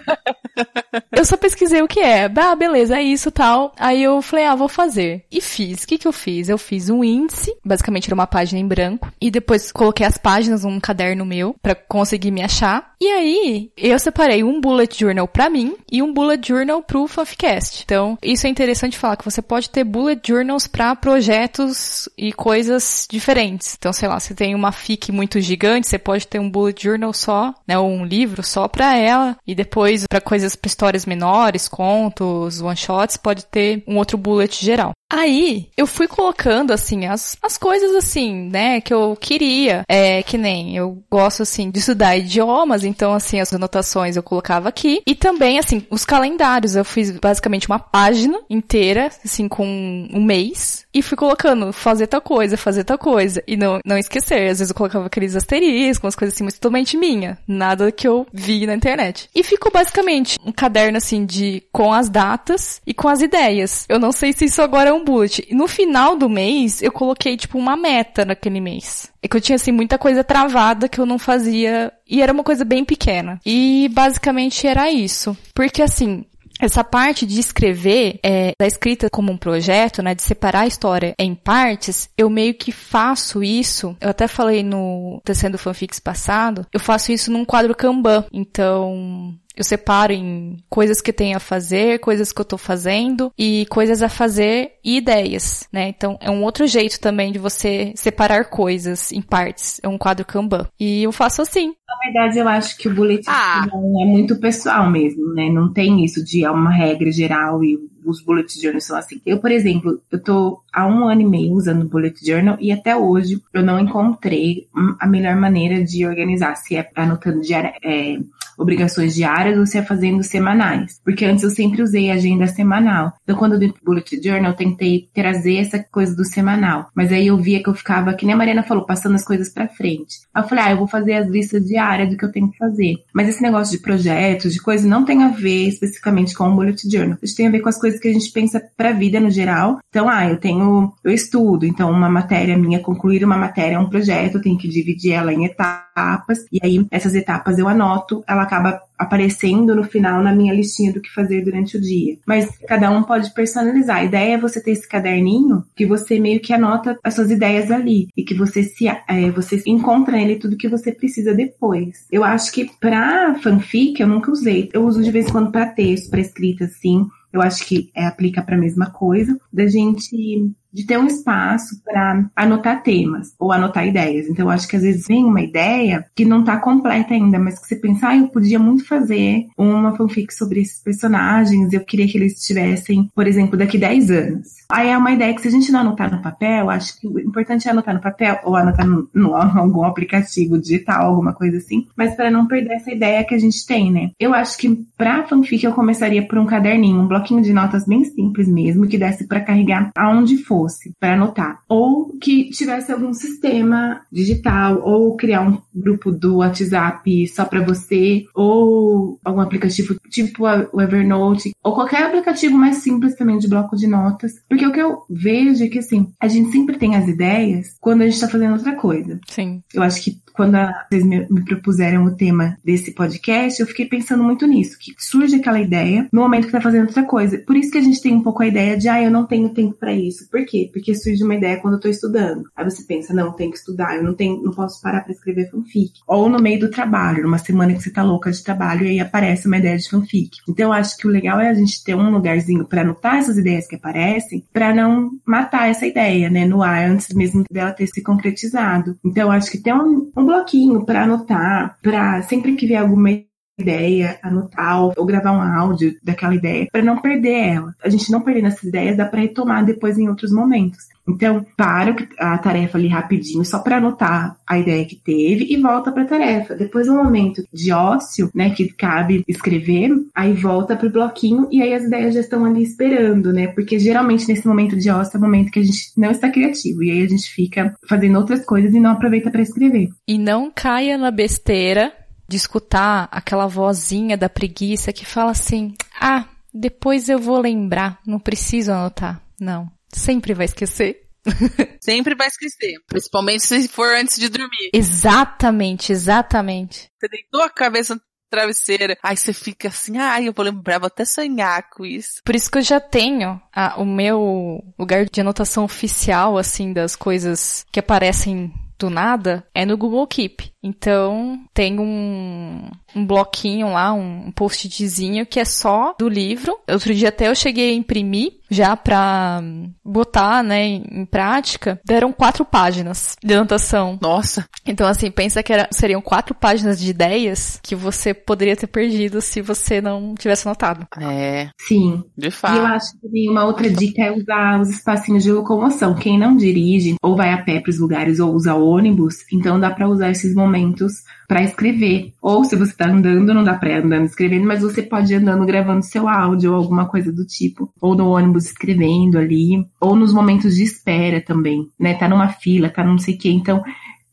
eu 1.15 1.25
só 1.25 1.37
pesquisei 1.37 1.81
o 1.81 1.87
que 1.87 1.99
é. 1.99 2.31
Ah, 2.35 2.55
beleza, 2.55 2.97
é 2.97 3.01
isso 3.01 3.31
tal. 3.31 3.73
Aí 3.77 4.03
eu 4.03 4.21
falei, 4.21 4.45
ah, 4.45 4.55
vou 4.55 4.67
fazer. 4.67 5.25
E 5.31 5.41
fiz. 5.41 5.83
O 5.83 5.87
que 5.87 5.97
que 5.97 6.07
eu 6.07 6.13
fiz? 6.13 6.49
Eu 6.49 6.57
fiz 6.57 6.89
um 6.89 7.03
índice, 7.03 7.55
basicamente 7.63 8.07
era 8.07 8.15
uma 8.15 8.27
página 8.27 8.59
em 8.59 8.67
branco, 8.67 9.11
e 9.19 9.31
depois 9.31 9.71
coloquei 9.71 10.05
as 10.05 10.17
páginas 10.17 10.63
num 10.63 10.79
caderno 10.79 11.25
meu 11.25 11.55
para 11.61 11.75
conseguir 11.75 12.31
me 12.31 12.43
achar. 12.43 12.93
E 12.99 13.07
aí, 13.07 13.71
eu 13.75 13.99
separei 13.99 14.43
um 14.43 14.61
bullet 14.61 14.97
journal 14.97 15.27
para 15.27 15.49
mim 15.49 15.75
e 15.91 16.01
um 16.01 16.13
bullet 16.13 16.47
journal 16.47 16.81
pro 16.81 17.07
Fanficast. 17.07 17.83
Então, 17.83 18.17
isso 18.21 18.47
é 18.47 18.49
interessante 18.49 18.97
falar 18.97 19.17
que 19.17 19.25
você 19.25 19.41
pode 19.41 19.69
ter 19.69 19.83
bullet 19.83 20.21
journals 20.25 20.67
para 20.67 20.95
projetos 20.95 22.07
e 22.17 22.31
coisas 22.31 23.07
diferentes. 23.09 23.75
Então, 23.77 23.91
sei 23.91 24.07
lá, 24.07 24.19
você 24.19 24.33
tem 24.33 24.55
uma 24.55 24.71
fic 24.71 25.11
muito 25.11 25.41
gigante, 25.41 25.87
você 25.87 25.99
pode 25.99 26.27
ter 26.27 26.39
um 26.39 26.49
bullet 26.49 26.81
journal 26.81 27.13
só, 27.13 27.53
né, 27.67 27.77
ou 27.77 27.89
um 27.89 28.05
livro 28.05 28.41
só 28.41 28.67
para 28.67 28.97
ela 28.97 29.37
e 29.45 29.53
depois 29.53 29.82
para 30.09 30.21
coisas 30.21 30.55
para 30.55 30.67
histórias 30.67 31.05
menores, 31.05 31.67
contos, 31.67 32.61
one 32.61 32.75
shots, 32.75 33.17
pode 33.17 33.45
ter 33.45 33.83
um 33.87 33.97
outro 33.97 34.17
bullet 34.17 34.63
geral. 34.63 34.91
Aí, 35.15 35.67
eu 35.77 35.85
fui 35.85 36.07
colocando, 36.07 36.73
assim, 36.73 37.05
as, 37.05 37.37
as 37.39 37.55
coisas, 37.55 37.95
assim, 37.95 38.49
né, 38.49 38.81
que 38.81 38.91
eu 38.91 39.15
queria. 39.15 39.83
É, 39.87 40.23
que 40.23 40.39
nem, 40.39 40.75
eu 40.75 41.03
gosto, 41.09 41.43
assim, 41.43 41.69
de 41.69 41.77
estudar 41.77 42.17
idiomas, 42.17 42.83
então, 42.83 43.13
assim, 43.13 43.39
as 43.39 43.53
anotações 43.53 44.15
eu 44.15 44.23
colocava 44.23 44.67
aqui. 44.67 45.03
E 45.05 45.13
também, 45.13 45.59
assim, 45.59 45.85
os 45.91 46.03
calendários. 46.03 46.75
Eu 46.75 46.83
fiz, 46.83 47.11
basicamente, 47.11 47.67
uma 47.67 47.77
página 47.77 48.39
inteira, 48.49 49.11
assim, 49.23 49.47
com 49.47 49.63
um 50.11 50.23
mês. 50.23 50.83
E 50.91 51.03
fui 51.03 51.15
colocando, 51.15 51.71
fazer 51.71 52.07
tal 52.07 52.21
coisa, 52.21 52.57
fazer 52.57 52.83
tal 52.83 52.97
coisa. 52.97 53.43
E 53.47 53.55
não, 53.55 53.79
não 53.85 53.99
esquecer. 53.99 54.49
Às 54.49 54.57
vezes 54.57 54.69
eu 54.69 54.75
colocava 54.75 55.05
aqueles 55.05 55.35
asteriscos, 55.35 56.05
umas 56.05 56.15
coisas 56.15 56.33
assim, 56.33 56.43
mas 56.43 56.55
totalmente 56.55 56.97
minha. 56.97 57.37
Nada 57.47 57.91
que 57.91 58.07
eu 58.07 58.25
vi 58.33 58.65
na 58.65 58.73
internet. 58.73 59.29
E 59.35 59.43
ficou, 59.43 59.71
basicamente, 59.71 60.39
um 60.43 60.51
caderno, 60.51 60.97
assim, 60.97 61.23
de, 61.23 61.61
com 61.71 61.93
as 61.93 62.09
datas 62.09 62.81
e 62.85 62.95
com 62.95 63.07
as 63.07 63.21
ideias. 63.21 63.85
Eu 63.87 63.99
não 63.99 64.11
sei 64.11 64.33
se 64.33 64.45
isso 64.45 64.61
agora 64.61 64.89
é 64.89 64.93
um 64.93 65.02
bullet. 65.03 65.47
No 65.51 65.67
final 65.67 66.15
do 66.15 66.29
mês, 66.29 66.81
eu 66.81 66.91
coloquei, 66.91 67.35
tipo, 67.37 67.57
uma 67.57 67.75
meta 67.75 68.25
naquele 68.25 68.59
mês. 68.59 69.11
É 69.21 69.27
que 69.27 69.37
eu 69.37 69.41
tinha, 69.41 69.55
assim, 69.55 69.71
muita 69.71 69.97
coisa 69.97 70.23
travada 70.23 70.87
que 70.87 70.99
eu 70.99 71.05
não 71.05 71.19
fazia. 71.19 71.91
E 72.07 72.21
era 72.21 72.33
uma 72.33 72.43
coisa 72.43 72.63
bem 72.63 72.83
pequena. 72.83 73.39
E 73.45 73.89
basicamente 73.91 74.67
era 74.67 74.89
isso. 74.91 75.37
Porque, 75.53 75.81
assim, 75.81 76.25
essa 76.59 76.83
parte 76.83 77.25
de 77.25 77.39
escrever, 77.39 78.19
é, 78.23 78.53
da 78.57 78.67
escrita 78.67 79.09
como 79.09 79.31
um 79.31 79.37
projeto, 79.37 80.01
né, 80.01 80.15
de 80.15 80.21
separar 80.21 80.61
a 80.61 80.67
história 80.67 81.13
em 81.17 81.35
partes, 81.35 82.09
eu 82.17 82.29
meio 82.29 82.53
que 82.53 82.71
faço 82.71 83.43
isso, 83.43 83.95
eu 83.99 84.09
até 84.09 84.27
falei 84.27 84.63
no 84.63 85.21
Tecendo 85.25 85.57
Fanfics 85.57 85.99
passado, 85.99 86.65
eu 86.71 86.79
faço 86.79 87.11
isso 87.11 87.31
num 87.31 87.45
quadro 87.45 87.75
Kanban. 87.75 88.25
Então, 88.31 89.35
eu 89.55 89.63
separo 89.63 90.11
em 90.11 90.57
coisas 90.69 91.01
que 91.01 91.13
tenho 91.13 91.37
a 91.37 91.39
fazer, 91.39 91.99
coisas 91.99 92.31
que 92.31 92.41
eu 92.41 92.45
tô 92.45 92.57
fazendo 92.57 93.31
e 93.37 93.65
coisas 93.69 94.01
a 94.01 94.09
fazer 94.09 94.73
e 94.83 94.97
ideias, 94.97 95.67
né? 95.71 95.89
Então 95.89 96.17
é 96.19 96.29
um 96.29 96.43
outro 96.43 96.65
jeito 96.67 96.99
também 96.99 97.31
de 97.31 97.39
você 97.39 97.93
separar 97.95 98.49
coisas 98.49 99.11
em 99.11 99.21
partes. 99.21 99.79
É 99.83 99.87
um 99.87 99.97
quadro 99.97 100.25
Kanban. 100.25 100.67
E 100.79 101.03
eu 101.03 101.11
faço 101.11 101.41
assim. 101.41 101.73
Na 101.87 102.11
verdade, 102.11 102.39
eu 102.39 102.47
acho 102.47 102.77
que 102.77 102.87
o 102.87 102.93
bullet 102.93 103.23
ah. 103.27 103.65
é 103.71 104.05
muito 104.05 104.39
pessoal 104.39 104.89
mesmo, 104.89 105.33
né? 105.33 105.49
Não 105.49 105.71
tem 105.71 106.03
isso 106.03 106.23
de 106.23 106.43
é 106.43 106.49
uma 106.49 106.71
regra 106.71 107.11
geral 107.11 107.63
e 107.63 107.77
os 108.05 108.21
bullet 108.21 108.59
journals 108.59 108.85
são 108.85 108.97
assim. 108.97 109.21
Eu, 109.25 109.39
por 109.39 109.51
exemplo, 109.51 110.01
eu 110.11 110.21
tô 110.21 110.61
há 110.73 110.85
um 110.85 111.07
ano 111.07 111.21
e 111.21 111.25
meio 111.25 111.53
usando 111.53 111.83
o 111.83 111.87
bullet 111.87 112.25
journal 112.25 112.57
e 112.59 112.71
até 112.71 112.95
hoje 112.95 113.41
eu 113.53 113.63
não 113.63 113.79
encontrei 113.79 114.67
a 114.99 115.07
melhor 115.07 115.35
maneira 115.35 115.83
de 115.83 116.05
organizar, 116.05 116.55
se 116.55 116.75
é 116.75 116.89
anotando 116.95 117.41
diária, 117.41 117.73
é, 117.83 118.17
obrigações 118.57 119.15
diárias 119.15 119.57
ou 119.57 119.65
se 119.65 119.77
é 119.77 119.83
fazendo 119.83 120.23
semanais. 120.23 120.99
Porque 121.03 121.25
antes 121.25 121.43
eu 121.43 121.49
sempre 121.49 121.81
usei 121.81 122.11
agenda 122.11 122.47
semanal. 122.47 123.13
Então, 123.23 123.35
quando 123.35 123.53
eu 123.53 123.59
dei 123.59 123.73
bullet 123.83 124.21
journal, 124.21 124.51
eu 124.51 124.57
tentei 124.57 125.09
trazer 125.13 125.57
essa 125.57 125.79
coisa 125.79 126.15
do 126.15 126.25
semanal. 126.25 126.89
Mas 126.95 127.11
aí 127.11 127.27
eu 127.27 127.37
via 127.37 127.61
que 127.61 127.69
eu 127.69 127.73
ficava, 127.73 128.13
que 128.13 128.25
nem 128.25 128.33
a 128.33 128.37
Mariana 128.37 128.63
falou, 128.63 128.85
passando 128.85 129.15
as 129.15 129.25
coisas 129.25 129.49
pra 129.49 129.67
frente. 129.67 130.19
Aí 130.33 130.43
eu 130.43 130.47
falei, 130.47 130.63
ah, 130.63 130.71
eu 130.71 130.77
vou 130.77 130.87
fazer 130.87 131.13
as 131.13 131.27
listas 131.27 131.65
diárias 131.65 132.09
do 132.09 132.17
que 132.17 132.25
eu 132.25 132.31
tenho 132.31 132.51
que 132.51 132.57
fazer. 132.57 132.95
Mas 133.13 133.29
esse 133.29 133.41
negócio 133.41 133.75
de 133.75 133.83
projetos, 133.83 134.53
de 134.53 134.61
coisas, 134.61 134.85
não 134.85 135.05
tem 135.05 135.23
a 135.23 135.29
ver 135.29 135.67
especificamente 135.67 136.33
com 136.35 136.47
o 136.49 136.55
bullet 136.55 136.89
journal. 136.89 137.17
Isso 137.21 137.35
tem 137.35 137.47
a 137.47 137.51
ver 137.51 137.59
com 137.59 137.69
as 137.69 137.79
coisas 137.79 137.99
que 137.99 138.07
a 138.07 138.13
gente 138.13 138.31
pensa 138.31 138.61
pra 138.75 138.91
vida 138.91 139.19
no 139.19 139.29
geral. 139.29 139.79
Então, 139.89 140.09
ah, 140.09 140.27
eu 140.27 140.37
tenho, 140.37 140.93
eu 141.03 141.11
estudo. 141.11 141.65
Então, 141.65 141.89
uma 141.91 142.09
matéria 142.09 142.57
minha, 142.57 142.79
concluir 142.79 143.23
uma 143.23 143.37
matéria 143.37 143.75
é 143.75 143.79
um 143.79 143.89
projeto, 143.89 144.35
eu 144.35 144.41
tenho 144.41 144.57
que 144.57 144.67
dividir 144.67 145.13
ela 145.13 145.33
em 145.33 145.45
etapas. 145.45 146.45
E 146.51 146.59
aí, 146.63 146.85
essas 146.91 147.15
etapas 147.15 147.57
eu 147.57 147.67
anoto, 147.67 148.23
ela 148.27 148.45
acaba 148.53 148.81
aparecendo 148.97 149.75
no 149.75 149.83
final 149.83 150.21
na 150.21 150.33
minha 150.33 150.53
listinha 150.53 150.93
do 150.93 151.01
que 151.01 151.09
fazer 151.09 151.43
durante 151.43 151.77
o 151.77 151.81
dia. 151.81 152.17
Mas 152.25 152.57
cada 152.67 152.91
um 152.91 153.03
pode 153.03 153.33
personalizar. 153.33 153.97
A 153.97 154.03
ideia 154.03 154.35
é 154.35 154.37
você 154.37 154.61
ter 154.61 154.71
esse 154.71 154.87
caderninho 154.87 155.63
que 155.75 155.85
você 155.85 156.19
meio 156.19 156.39
que 156.39 156.53
anota 156.53 156.97
as 157.03 157.15
suas 157.15 157.31
ideias 157.31 157.71
ali 157.71 158.07
e 158.15 158.23
que 158.23 158.33
você 158.33 158.63
se 158.63 158.87
é, 158.87 159.31
você 159.31 159.61
encontra 159.65 160.15
nele 160.15 160.37
tudo 160.37 160.57
que 160.57 160.69
você 160.69 160.91
precisa 160.91 161.33
depois. 161.33 162.05
Eu 162.11 162.23
acho 162.23 162.51
que 162.51 162.69
para 162.79 163.35
fanfic 163.41 163.99
eu 163.99 164.07
nunca 164.07 164.31
usei. 164.31 164.69
Eu 164.71 164.85
uso 164.85 165.01
de 165.01 165.11
vez 165.11 165.27
em 165.27 165.31
quando 165.31 165.51
para 165.51 165.65
texto, 165.65 166.09
para 166.09 166.21
escrita 166.21 166.65
assim 166.65 167.07
eu 167.33 167.41
acho 167.41 167.65
que 167.65 167.89
é, 167.95 168.05
aplica 168.05 168.43
para 168.43 168.55
a 168.55 168.59
mesma 168.59 168.91
coisa, 168.91 169.35
da 169.51 169.65
gente 169.65 170.53
de 170.73 170.85
ter 170.85 170.97
um 170.97 171.05
espaço 171.05 171.81
para 171.83 172.25
anotar 172.35 172.81
temas 172.81 173.33
ou 173.37 173.51
anotar 173.51 173.87
ideias. 173.87 174.27
Então, 174.27 174.45
eu 174.45 174.49
acho 174.49 174.67
que 174.67 174.75
às 174.75 174.81
vezes 174.81 175.07
vem 175.07 175.23
uma 175.23 175.41
ideia 175.41 176.05
que 176.15 176.25
não 176.25 176.39
está 176.39 176.57
completa 176.57 177.13
ainda, 177.13 177.37
mas 177.37 177.59
que 177.59 177.67
você 177.67 177.75
pensa, 177.75 178.07
ah, 178.07 178.17
eu 178.17 178.27
podia 178.27 178.57
muito 178.57 178.85
fazer 178.87 179.47
uma 179.57 179.95
fanfic 179.95 180.33
sobre 180.33 180.61
esses 180.61 180.81
personagens, 180.81 181.71
eu 181.71 181.81
queria 181.81 182.07
que 182.07 182.17
eles 182.17 182.33
estivessem, 182.39 183.09
por 183.13 183.27
exemplo, 183.27 183.57
daqui 183.57 183.77
10 183.77 184.11
anos. 184.11 184.47
Aí 184.69 184.89
é 184.89 184.97
uma 184.97 185.11
ideia 185.11 185.33
que 185.35 185.41
se 185.41 185.47
a 185.47 185.51
gente 185.51 185.71
não 185.71 185.81
anotar 185.81 186.11
no 186.11 186.21
papel, 186.21 186.69
acho 186.69 186.99
que 186.99 187.07
o 187.07 187.19
importante 187.19 187.67
é 187.67 187.71
anotar 187.71 187.93
no 187.93 188.01
papel 188.01 188.39
ou 188.43 188.55
anotar 188.55 188.87
no, 188.87 189.07
no 189.13 189.35
algum 189.35 189.83
aplicativo 189.83 190.59
digital, 190.59 191.05
alguma 191.05 191.33
coisa 191.33 191.57
assim, 191.57 191.87
mas 191.95 192.15
para 192.15 192.31
não 192.31 192.47
perder 192.47 192.73
essa 192.73 192.91
ideia 192.91 193.23
que 193.23 193.35
a 193.35 193.39
gente 193.39 193.65
tem, 193.67 193.91
né? 193.91 194.11
Eu 194.19 194.33
acho 194.33 194.57
que 194.57 194.83
para 194.97 195.27
fanfic 195.27 195.63
eu 195.63 195.73
começaria 195.73 196.25
por 196.25 196.39
um 196.39 196.45
caderninho, 196.45 196.99
um 196.99 197.07
bloquinho 197.07 197.41
de 197.41 197.53
notas 197.53 197.85
bem 197.85 198.03
simples 198.03 198.47
mesmo, 198.47 198.87
que 198.87 198.97
desse 198.97 199.27
para 199.27 199.41
carregar 199.41 199.91
aonde 199.95 200.37
for 200.37 200.62
fosse 200.63 200.93
para 200.99 201.13
anotar, 201.13 201.61
ou 201.67 202.17
que 202.19 202.49
tivesse 202.49 202.91
algum 202.91 203.13
sistema 203.13 204.01
digital, 204.11 204.81
ou 204.83 205.15
criar 205.17 205.41
um 205.41 205.61
grupo 205.73 206.11
do 206.11 206.37
WhatsApp 206.37 207.27
só 207.27 207.45
para 207.45 207.63
você, 207.63 208.25
ou 208.33 209.19
algum 209.23 209.41
aplicativo 209.41 209.95
tipo 210.09 210.45
o 210.71 210.81
Evernote, 210.81 211.51
ou 211.63 211.73
qualquer 211.73 212.03
aplicativo 212.03 212.57
mais 212.57 212.77
simples 212.77 213.15
também 213.15 213.37
de 213.37 213.47
bloco 213.47 213.75
de 213.75 213.87
notas, 213.87 214.33
porque 214.47 214.65
o 214.65 214.71
que 214.71 214.79
eu 214.79 215.03
vejo 215.09 215.63
é 215.63 215.67
que 215.67 215.79
assim, 215.79 216.11
a 216.19 216.27
gente 216.27 216.51
sempre 216.51 216.77
tem 216.77 216.95
as 216.95 217.07
ideias 217.07 217.75
quando 217.81 218.01
a 218.01 218.05
gente 218.05 218.19
tá 218.19 218.27
fazendo 218.27 218.53
outra 218.53 218.75
coisa. 218.75 219.19
Sim. 219.27 219.61
Eu 219.73 219.83
acho 219.83 220.01
que 220.03 220.23
quando 220.33 220.57
vocês 220.89 221.03
me, 221.05 221.27
me, 221.29 221.45
propuseram 221.45 222.05
o 222.05 222.15
tema 222.15 222.57
desse 222.63 222.91
podcast, 222.91 223.61
eu 223.61 223.67
fiquei 223.67 223.85
pensando 223.85 224.23
muito 224.23 224.47
nisso, 224.47 224.77
que 224.79 224.93
surge 224.97 225.35
aquela 225.35 225.61
ideia 225.61 226.07
no 226.11 226.21
momento 226.21 226.47
que 226.47 226.51
tá 226.51 226.59
fazendo 226.59 226.87
outra 226.87 227.03
coisa. 227.03 227.37
Por 227.37 227.55
isso 227.55 227.71
que 227.71 227.77
a 227.77 227.81
gente 227.81 228.01
tem 228.01 228.15
um 228.15 228.23
pouco 228.23 228.41
a 228.41 228.47
ideia 228.47 228.75
de, 228.75 228.89
ah, 228.89 229.01
eu 229.01 229.11
não 229.11 229.25
tenho 229.25 229.49
tempo 229.49 229.73
para 229.73 229.93
isso. 229.93 230.27
Por 230.29 230.43
quê? 230.53 230.69
Porque 230.71 230.93
surge 230.93 231.23
uma 231.23 231.33
ideia 231.33 231.59
quando 231.59 231.75
eu 231.75 231.79
tô 231.79 231.87
estudando. 231.87 232.43
Aí 232.55 232.63
você 232.63 232.83
pensa, 232.83 233.11
não, 233.13 233.31
tem 233.31 233.49
que 233.49 233.57
estudar, 233.57 233.95
eu 233.95 234.03
não 234.03 234.13
tenho, 234.13 234.41
não 234.43 234.51
posso 234.51 234.79
parar 234.81 235.01
para 235.01 235.11
escrever 235.11 235.49
fanfic. 235.49 235.93
Ou 236.07 236.29
no 236.29 236.39
meio 236.39 236.59
do 236.59 236.69
trabalho, 236.69 237.23
numa 237.23 237.39
semana 237.39 237.73
que 237.73 237.81
você 237.81 237.89
tá 237.89 238.03
louca 238.03 238.31
de 238.31 238.43
trabalho 238.43 238.85
e 238.85 238.89
aí 238.89 238.99
aparece 238.99 239.47
uma 239.47 239.57
ideia 239.57 239.77
de 239.77 239.89
fanfic. 239.89 240.37
Então 240.47 240.67
eu 240.67 240.73
acho 240.73 240.95
que 240.97 241.07
o 241.07 241.09
legal 241.09 241.39
é 241.39 241.49
a 241.49 241.53
gente 241.53 241.83
ter 241.83 241.95
um 241.95 242.11
lugarzinho 242.11 242.65
para 242.65 242.81
anotar 242.81 243.15
essas 243.15 243.37
ideias 243.37 243.67
que 243.67 243.75
aparecem, 243.75 244.45
para 244.53 244.73
não 244.73 245.11
matar 245.25 245.69
essa 245.69 245.87
ideia, 245.87 246.29
né, 246.29 246.45
no 246.45 246.61
ar 246.61 246.87
antes 246.87 247.13
mesmo 247.15 247.43
dela 247.51 247.71
ter 247.71 247.87
se 247.87 248.03
concretizado. 248.03 248.97
Então 249.03 249.23
eu 249.23 249.31
acho 249.31 249.49
que 249.49 249.57
ter 249.57 249.73
um, 249.73 250.11
um 250.15 250.25
bloquinho 250.25 250.85
para 250.85 251.03
anotar, 251.03 251.77
para 251.81 252.21
sempre 252.23 252.55
que 252.55 252.67
vier 252.67 252.81
alguma 252.81 253.09
ideia, 253.57 254.19
anotar 254.21 254.83
ou 254.97 255.05
gravar 255.05 255.31
um 255.31 255.41
áudio 255.41 255.95
daquela 256.03 256.35
ideia 256.35 256.67
para 256.71 256.81
não 256.81 256.97
perder 256.97 257.55
ela. 257.55 257.75
A 257.83 257.89
gente 257.89 258.11
não 258.11 258.21
perdendo 258.21 258.47
essas 258.47 258.63
ideias 258.63 258.97
dá 258.97 259.05
para 259.05 259.21
retomar 259.21 259.63
depois 259.65 259.97
em 259.97 260.09
outros 260.09 260.31
momentos. 260.31 260.93
Então, 261.07 261.45
para 261.57 261.95
a 262.17 262.37
tarefa 262.37 262.77
ali 262.77 262.87
rapidinho, 262.87 263.43
só 263.43 263.59
para 263.59 263.77
anotar 263.77 264.37
a 264.47 264.57
ideia 264.57 264.85
que 264.85 264.95
teve 264.95 265.45
e 265.49 265.61
volta 265.61 265.91
para 265.91 266.03
a 266.03 266.07
tarefa. 266.07 266.55
Depois, 266.55 266.87
um 266.87 266.95
momento 266.95 267.43
de 267.51 267.71
ócio, 267.73 268.29
né, 268.33 268.51
que 268.51 268.69
cabe 268.69 269.23
escrever, 269.27 269.91
aí 270.15 270.33
volta 270.33 270.75
pro 270.75 270.89
bloquinho 270.89 271.47
e 271.51 271.61
aí 271.61 271.73
as 271.73 271.83
ideias 271.83 272.13
já 272.13 272.21
estão 272.21 272.45
ali 272.45 272.63
esperando, 272.63 273.33
né? 273.33 273.47
Porque 273.47 273.77
geralmente 273.77 274.27
nesse 274.27 274.47
momento 274.47 274.77
de 274.77 274.89
ócio 274.89 275.17
é 275.17 275.19
o 275.19 275.21
momento 275.21 275.51
que 275.51 275.59
a 275.59 275.63
gente 275.63 275.91
não 275.97 276.09
está 276.09 276.29
criativo 276.29 276.83
e 276.83 276.91
aí 276.91 277.03
a 277.03 277.07
gente 277.07 277.29
fica 277.29 277.75
fazendo 277.87 278.17
outras 278.17 278.45
coisas 278.45 278.73
e 278.73 278.79
não 278.79 278.91
aproveita 278.91 279.29
para 279.29 279.41
escrever. 279.41 279.89
E 280.07 280.17
não 280.17 280.49
caia 280.49 280.97
na 280.97 281.11
besteira 281.11 281.91
de 282.33 282.37
escutar 282.37 283.07
aquela 283.11 283.45
vozinha 283.45 284.17
da 284.17 284.27
preguiça 284.27 284.91
que 284.91 285.05
fala 285.05 285.29
assim: 285.29 285.75
"Ah, 286.01 286.25
depois 286.51 287.09
eu 287.09 287.19
vou 287.19 287.39
lembrar, 287.39 287.99
não 288.05 288.19
preciso 288.19 288.71
anotar". 288.71 289.21
Não, 289.39 289.71
sempre 289.93 290.33
vai 290.33 290.45
esquecer. 290.45 291.01
Sempre 291.79 292.15
vai 292.15 292.27
esquecer. 292.27 292.73
Principalmente 292.85 293.43
se 293.43 293.67
for 293.69 293.87
antes 293.95 294.17
de 294.17 294.27
dormir. 294.27 294.71
Exatamente, 294.73 295.93
exatamente. 295.93 296.89
Você 296.99 297.07
deitou 297.07 297.41
a 297.41 297.49
cabeça 297.49 297.97
travesseira. 298.29 298.97
Aí 299.01 299.15
você 299.15 299.31
fica 299.31 299.69
assim, 299.69 299.97
ai, 299.97 300.27
eu 300.27 300.33
vou 300.33 300.43
lembrar, 300.43 300.79
vou 300.79 300.87
até 300.87 301.05
sonhar 301.05 301.69
com 301.69 301.85
isso. 301.85 302.21
Por 302.25 302.35
isso 302.35 302.51
que 302.51 302.57
eu 302.57 302.61
já 302.61 302.79
tenho 302.79 303.41
a, 303.55 303.79
o 303.79 303.85
meu 303.85 304.61
lugar 304.77 305.05
de 305.05 305.21
anotação 305.21 305.63
oficial, 305.63 306.37
assim, 306.37 306.73
das 306.73 306.95
coisas 306.95 307.65
que 307.71 307.79
aparecem 307.79 308.51
do 308.83 308.89
nada, 308.89 309.47
é 309.55 309.65
no 309.65 309.77
Google 309.77 310.05
Keep. 310.05 310.51
Então, 310.61 311.45
tem 311.53 311.79
um, 311.79 312.69
um 312.95 313.05
bloquinho 313.05 313.71
lá, 313.71 313.93
um, 313.93 314.31
post-itzinho 314.31 315.25
que 315.25 315.39
é 315.39 315.45
só 315.45 315.95
do 315.97 316.07
livro. 316.07 316.57
Outro 316.69 316.93
dia 316.93 317.09
até 317.09 317.27
eu 317.27 317.35
cheguei 317.35 317.71
a 317.71 317.73
imprimir 317.73 318.33
já 318.49 318.77
pra 318.77 319.41
botar, 319.83 320.43
né, 320.43 320.63
em 320.63 321.05
prática. 321.05 321.79
Deram 321.83 322.13
quatro 322.13 322.45
páginas 322.45 323.15
de 323.23 323.33
anotação. 323.33 323.97
Nossa! 324.01 324.45
Então, 324.65 324.87
assim, 324.87 325.09
pensa 325.09 325.41
que 325.41 325.51
era, 325.51 325.67
seriam 325.71 326.01
quatro 326.01 326.35
páginas 326.35 326.79
de 326.79 326.89
ideias 326.89 327.59
que 327.63 327.75
você 327.75 328.13
poderia 328.13 328.55
ter 328.55 328.67
perdido 328.67 329.21
se 329.21 329.41
você 329.41 329.81
não 329.81 330.13
tivesse 330.13 330.47
anotado. 330.47 330.87
É. 331.01 331.49
Sim. 331.59 332.03
De 332.15 332.29
fato. 332.29 332.55
E 332.55 332.59
eu 332.59 332.65
acho 332.67 332.91
que 332.99 333.29
uma 333.29 333.45
outra 333.45 333.69
dica 333.69 334.03
é 334.03 334.11
usar 334.11 334.61
os 334.61 334.69
espacinhos 334.69 335.23
de 335.23 335.31
locomoção. 335.31 335.95
Quem 335.95 336.19
não 336.19 336.37
dirige, 336.37 336.95
ou 337.01 337.15
vai 337.15 337.33
a 337.33 337.41
pé 337.41 337.59
pros 337.59 337.79
lugares, 337.79 338.19
ou 338.19 338.33
usa 338.33 338.53
ônibus, 338.53 339.15
então 339.31 339.59
dá 339.59 339.71
para 339.71 339.89
usar 339.89 340.11
esses 340.11 340.35
momentos 340.35 341.03
para 341.27 341.43
escrever. 341.43 342.13
Ou 342.21 342.43
se 342.43 342.55
você 342.55 342.71
está 342.71 342.89
andando, 342.89 343.33
não 343.33 343.43
dá 343.43 343.53
para 343.53 343.79
andando 343.79 344.05
escrevendo, 344.05 344.45
mas 344.45 344.61
você 344.61 344.81
pode 344.81 345.13
ir 345.13 345.17
andando 345.17 345.45
gravando 345.45 345.83
seu 345.83 346.07
áudio 346.07 346.51
ou 346.51 346.57
alguma 346.57 346.87
coisa 346.87 347.11
do 347.11 347.25
tipo, 347.25 347.71
ou 347.81 347.95
no 347.95 348.09
ônibus 348.09 348.45
escrevendo 348.45 349.17
ali, 349.17 349.65
ou 349.79 349.95
nos 349.95 350.13
momentos 350.13 350.55
de 350.55 350.63
espera 350.63 351.21
também, 351.21 351.67
né? 351.79 351.93
Tá 351.93 352.07
numa 352.07 352.29
fila, 352.29 352.69
tá 352.69 352.83
não 352.83 352.97
sei 352.97 353.15
o 353.15 353.17
quê. 353.17 353.29
Então, 353.31 353.63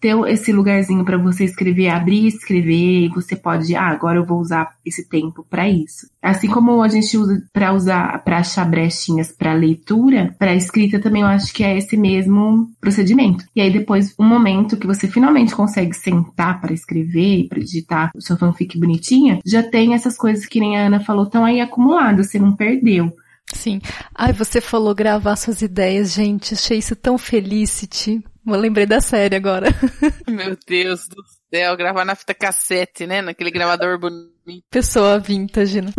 ter 0.01 0.17
esse 0.29 0.53
lugarzinho 0.53 1.05
para 1.05 1.19
você 1.19 1.45
escrever, 1.45 1.89
abrir 1.89 2.25
e 2.25 2.29
escrever, 2.29 3.05
e 3.05 3.09
você 3.09 3.37
pode, 3.37 3.77
ah, 3.77 3.89
agora 3.89 4.19
eu 4.19 4.25
vou 4.25 4.41
usar 4.41 4.75
esse 4.85 5.07
tempo 5.09 5.45
para 5.49 5.69
isso. 5.69 6.09
Assim 6.23 6.49
como 6.49 6.83
a 6.83 6.89
gente 6.89 7.17
usa 7.17 7.43
para 7.53 7.73
usar, 7.73 8.23
para 8.25 8.39
achar 8.39 8.65
brechinhas 8.69 9.31
para 9.31 9.53
leitura, 9.53 10.35
para 10.39 10.55
escrita 10.55 10.99
também 10.99 11.23
eu 11.23 11.29
acho 11.29 11.53
que 11.53 11.63
é 11.63 11.77
esse 11.77 11.97
mesmo 11.97 12.71
procedimento. 12.81 13.45
E 13.55 13.61
aí 13.61 13.71
depois, 13.71 14.15
um 14.19 14.25
momento 14.25 14.77
que 14.77 14.87
você 14.87 15.07
finalmente 15.07 15.55
consegue 15.55 15.95
sentar 15.95 16.61
para 16.61 16.73
escrever, 16.73 17.49
para 17.49 17.61
digitar 17.61 18.11
o 18.15 18.21
seu 18.21 18.37
fanfic 18.37 18.79
bonitinha, 18.79 19.39
já 19.45 19.63
tem 19.63 19.95
essas 19.95 20.17
coisas 20.17 20.47
que 20.47 20.61
nem 20.61 20.79
a 20.79 20.87
Ana 20.87 21.01
falou, 21.01 21.25
estão 21.25 21.45
aí 21.45 21.61
acumuladas, 21.61 22.31
você 22.31 22.39
não 22.39 22.57
perdeu. 22.57 23.13
Sim. 23.53 23.81
Ai, 24.15 24.33
você 24.33 24.61
falou 24.61 24.95
gravar 24.95 25.37
suas 25.37 25.61
ideias, 25.61 26.13
gente. 26.13 26.55
Achei 26.55 26.79
isso 26.79 26.95
tão 26.95 27.19
felicity. 27.19 28.23
Eu 28.47 28.57
lembrei 28.57 28.87
da 28.87 29.01
série 29.01 29.37
agora. 29.37 29.69
Meu 30.29 30.57
Deus 30.67 31.07
do 31.09 31.23
céu, 31.53 31.77
gravar 31.77 32.05
na 32.05 32.15
fita 32.15 32.35
cassete, 32.35 33.07
né? 33.07 33.21
Naquele 33.21 33.51
gravador 33.51 33.99
bonito. 33.99 34.65
Pessoa 34.71 35.19
vintage, 35.19 35.81
né? 35.81 35.93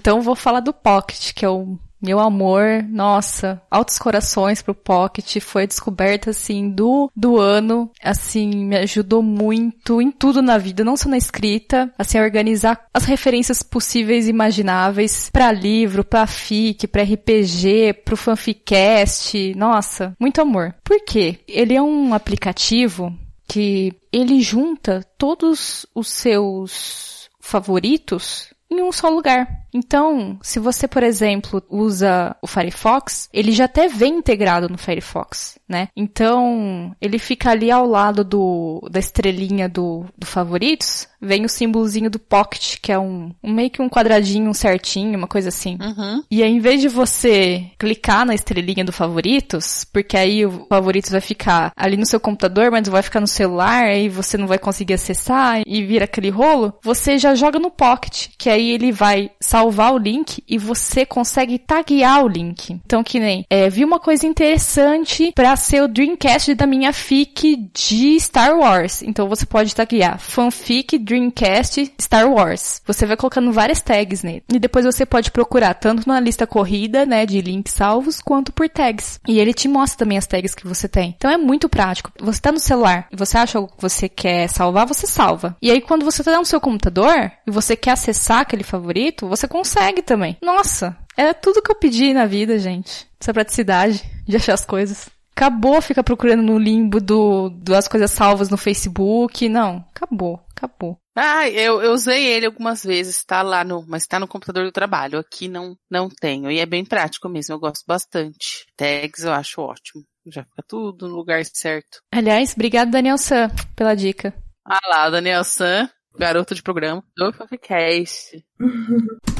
Então 0.00 0.20
vou 0.20 0.34
falar 0.34 0.60
do 0.60 0.72
Pocket, 0.72 1.32
que 1.34 1.44
é 1.44 1.48
o 1.48 1.78
meu 2.00 2.20
amor, 2.20 2.82
nossa, 2.88 3.60
altos 3.70 3.98
corações 3.98 4.62
pro 4.62 4.74
Pocket, 4.74 5.40
foi 5.40 5.64
a 5.64 5.66
descoberta, 5.66 6.30
assim, 6.30 6.70
do, 6.70 7.10
do 7.14 7.38
ano, 7.38 7.90
assim, 8.02 8.50
me 8.50 8.76
ajudou 8.78 9.22
muito 9.22 10.00
em 10.00 10.10
tudo 10.10 10.40
na 10.40 10.58
vida, 10.58 10.84
não 10.84 10.96
só 10.96 11.08
na 11.08 11.16
escrita, 11.16 11.92
assim, 11.98 12.18
a 12.18 12.22
organizar 12.22 12.86
as 12.94 13.04
referências 13.04 13.62
possíveis 13.62 14.26
e 14.26 14.30
imagináveis 14.30 15.28
para 15.32 15.52
livro, 15.52 16.04
para 16.04 16.26
fic, 16.26 16.86
para 16.86 17.02
RPG, 17.02 17.94
pro 18.04 18.16
fanficast, 18.16 19.54
nossa, 19.56 20.14
muito 20.18 20.40
amor. 20.40 20.74
Por 20.84 21.04
quê? 21.04 21.40
Ele 21.48 21.74
é 21.74 21.82
um 21.82 22.14
aplicativo 22.14 23.12
que 23.48 23.94
ele 24.12 24.40
junta 24.40 25.04
todos 25.16 25.86
os 25.94 26.08
seus 26.08 27.30
favoritos 27.40 28.52
em 28.70 28.82
um 28.82 28.92
só 28.92 29.08
lugar. 29.08 29.48
Então, 29.72 30.38
se 30.42 30.58
você, 30.58 30.88
por 30.88 31.02
exemplo, 31.02 31.62
usa 31.68 32.34
o 32.42 32.46
Firefox, 32.46 33.28
ele 33.32 33.52
já 33.52 33.64
até 33.64 33.88
vem 33.88 34.16
integrado 34.16 34.68
no 34.68 34.78
Firefox, 34.78 35.58
né? 35.68 35.88
Então, 35.96 36.94
ele 37.00 37.18
fica 37.18 37.50
ali 37.50 37.70
ao 37.70 37.86
lado 37.86 38.24
do, 38.24 38.86
da 38.90 38.98
estrelinha 38.98 39.68
do, 39.68 40.04
do 40.16 40.26
favoritos, 40.26 41.06
vem 41.20 41.44
o 41.44 41.48
símbolozinho 41.48 42.10
do 42.10 42.18
Pocket, 42.18 42.76
que 42.80 42.92
é 42.92 42.98
um, 42.98 43.32
um 43.42 43.52
meio 43.52 43.70
que 43.70 43.82
um 43.82 43.88
quadradinho 43.88 44.52
certinho, 44.54 45.18
uma 45.18 45.26
coisa 45.26 45.48
assim. 45.48 45.76
Uhum. 45.80 46.22
E 46.30 46.42
aí, 46.42 46.50
em 46.50 46.60
vez 46.60 46.80
de 46.80 46.88
você 46.88 47.66
clicar 47.78 48.24
na 48.24 48.34
estrelinha 48.34 48.84
do 48.84 48.92
favoritos, 48.92 49.84
porque 49.84 50.16
aí 50.16 50.46
o 50.46 50.66
favoritos 50.68 51.10
vai 51.10 51.20
ficar 51.20 51.72
ali 51.76 51.96
no 51.96 52.06
seu 52.06 52.20
computador, 52.20 52.70
mas 52.70 52.88
vai 52.88 53.02
ficar 53.02 53.20
no 53.20 53.26
celular, 53.26 53.84
aí 53.84 54.08
você 54.08 54.38
não 54.38 54.46
vai 54.46 54.58
conseguir 54.58 54.94
acessar 54.94 55.62
e 55.66 55.82
vira 55.84 56.04
aquele 56.04 56.30
rolo, 56.30 56.72
você 56.82 57.18
já 57.18 57.34
joga 57.34 57.58
no 57.58 57.70
Pocket, 57.70 58.28
que 58.38 58.48
aí 58.48 58.70
ele 58.70 58.92
vai 58.92 59.30
salvar 59.40 59.57
o 59.64 59.98
link 59.98 60.42
e 60.46 60.58
você 60.58 61.04
consegue 61.04 61.58
taguear 61.58 62.24
o 62.24 62.28
link. 62.28 62.80
Então, 62.84 63.02
que 63.02 63.18
nem, 63.18 63.44
é, 63.48 63.68
vi 63.68 63.84
uma 63.84 63.98
coisa 63.98 64.26
interessante 64.26 65.32
para 65.34 65.56
ser 65.56 65.82
o 65.82 65.88
Dreamcast 65.88 66.54
da 66.54 66.66
minha 66.66 66.92
fic 66.92 67.56
de 67.72 68.20
Star 68.20 68.56
Wars. 68.56 69.02
Então 69.02 69.28
você 69.28 69.46
pode 69.46 69.74
taguear 69.74 70.18
fanfic 70.18 70.98
Dreamcast 70.98 71.92
Star 72.00 72.30
Wars. 72.30 72.82
Você 72.86 73.06
vai 73.06 73.16
colocando 73.16 73.52
várias 73.52 73.80
tags 73.80 74.22
nele. 74.22 74.42
E 74.52 74.58
depois 74.58 74.84
você 74.84 75.04
pode 75.04 75.30
procurar 75.30 75.74
tanto 75.74 76.06
na 76.06 76.20
lista 76.20 76.46
corrida, 76.46 77.04
né, 77.06 77.26
de 77.26 77.40
links 77.40 77.72
salvos, 77.72 78.20
quanto 78.20 78.52
por 78.52 78.68
tags. 78.68 79.18
E 79.26 79.40
ele 79.40 79.54
te 79.54 79.68
mostra 79.68 79.98
também 79.98 80.18
as 80.18 80.26
tags 80.26 80.54
que 80.54 80.66
você 80.66 80.88
tem. 80.88 81.14
Então 81.16 81.30
é 81.30 81.36
muito 81.36 81.68
prático. 81.68 82.12
Você 82.20 82.40
tá 82.40 82.52
no 82.52 82.60
celular 82.60 83.08
e 83.10 83.16
você 83.16 83.38
acha 83.38 83.58
algo 83.58 83.72
que 83.74 83.82
você 83.82 84.08
quer 84.08 84.48
salvar, 84.48 84.86
você 84.86 85.06
salva. 85.06 85.56
E 85.60 85.70
aí 85.70 85.80
quando 85.80 86.04
você 86.04 86.22
tá 86.22 86.36
no 86.36 86.44
seu 86.44 86.60
computador 86.60 87.32
e 87.46 87.50
você 87.50 87.74
quer 87.74 87.92
acessar 87.92 88.40
aquele 88.40 88.62
favorito, 88.62 89.26
você 89.26 89.47
consegue 89.48 90.02
também. 90.02 90.36
Nossa, 90.42 90.96
é 91.16 91.32
tudo 91.32 91.62
que 91.62 91.70
eu 91.70 91.74
pedi 91.74 92.14
na 92.14 92.26
vida, 92.26 92.58
gente. 92.58 93.08
Essa 93.20 93.34
praticidade 93.34 94.02
de 94.26 94.36
achar 94.36 94.54
as 94.54 94.64
coisas. 94.64 95.08
Acabou 95.32 95.80
ficar 95.80 96.02
procurando 96.02 96.42
no 96.42 96.58
limbo 96.58 97.00
do, 97.00 97.48
das 97.50 97.86
coisas 97.86 98.10
salvas 98.10 98.48
no 98.48 98.56
Facebook. 98.56 99.48
Não, 99.48 99.84
acabou, 99.94 100.40
acabou. 100.50 100.98
Ah, 101.16 101.48
eu, 101.48 101.82
eu 101.82 101.92
usei 101.92 102.24
ele 102.24 102.46
algumas 102.46 102.84
vezes, 102.84 103.24
tá 103.24 103.42
lá 103.42 103.64
no, 103.64 103.84
mas 103.86 104.06
tá 104.06 104.20
no 104.20 104.28
computador 104.28 104.64
do 104.64 104.72
trabalho. 104.72 105.18
Aqui 105.18 105.48
não, 105.48 105.76
não 105.90 106.08
tenho. 106.08 106.50
E 106.50 106.60
é 106.60 106.66
bem 106.66 106.84
prático 106.84 107.28
mesmo, 107.28 107.54
eu 107.54 107.58
gosto 107.58 107.84
bastante. 107.86 108.66
Tags 108.76 109.24
eu 109.24 109.32
acho 109.32 109.60
ótimo. 109.60 110.04
Já 110.26 110.44
fica 110.44 110.62
tudo 110.66 111.08
no 111.08 111.16
lugar 111.16 111.44
certo. 111.44 111.98
Aliás, 112.12 112.52
obrigado 112.54 112.90
Daniel 112.90 113.18
San 113.18 113.50
pela 113.74 113.94
dica. 113.96 114.32
Ah 114.64 114.78
lá, 114.88 115.10
Daniel 115.10 115.42
San, 115.42 115.88
garoto 116.16 116.54
de 116.54 116.62
programa 116.62 117.02
do 117.16 117.32
Podcast. 117.32 118.44